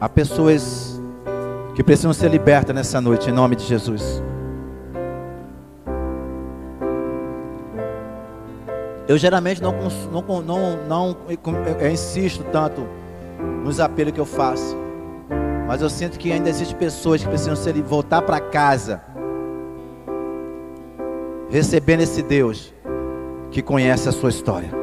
Há 0.00 0.08
pessoas 0.08 1.00
que 1.76 1.84
precisam 1.84 2.12
ser 2.12 2.32
libertas 2.32 2.74
nessa 2.74 3.00
noite, 3.00 3.30
em 3.30 3.32
nome 3.32 3.54
de 3.54 3.64
Jesus. 3.64 4.20
Eu 9.08 9.18
geralmente 9.18 9.62
não, 9.62 9.72
não, 10.12 10.42
não, 10.42 10.86
não 10.86 11.16
eu 11.80 11.90
insisto 11.90 12.44
tanto 12.52 12.86
nos 13.64 13.80
apelos 13.80 14.12
que 14.12 14.20
eu 14.20 14.26
faço. 14.26 14.76
Mas 15.66 15.80
eu 15.80 15.90
sinto 15.90 16.18
que 16.18 16.30
ainda 16.30 16.48
existem 16.48 16.76
pessoas 16.76 17.22
que 17.22 17.28
precisam 17.28 17.56
ser, 17.56 17.72
voltar 17.82 18.22
para 18.22 18.40
casa, 18.40 19.02
recebendo 21.48 22.02
esse 22.02 22.22
Deus 22.22 22.72
que 23.50 23.62
conhece 23.62 24.08
a 24.08 24.12
sua 24.12 24.30
história. 24.30 24.81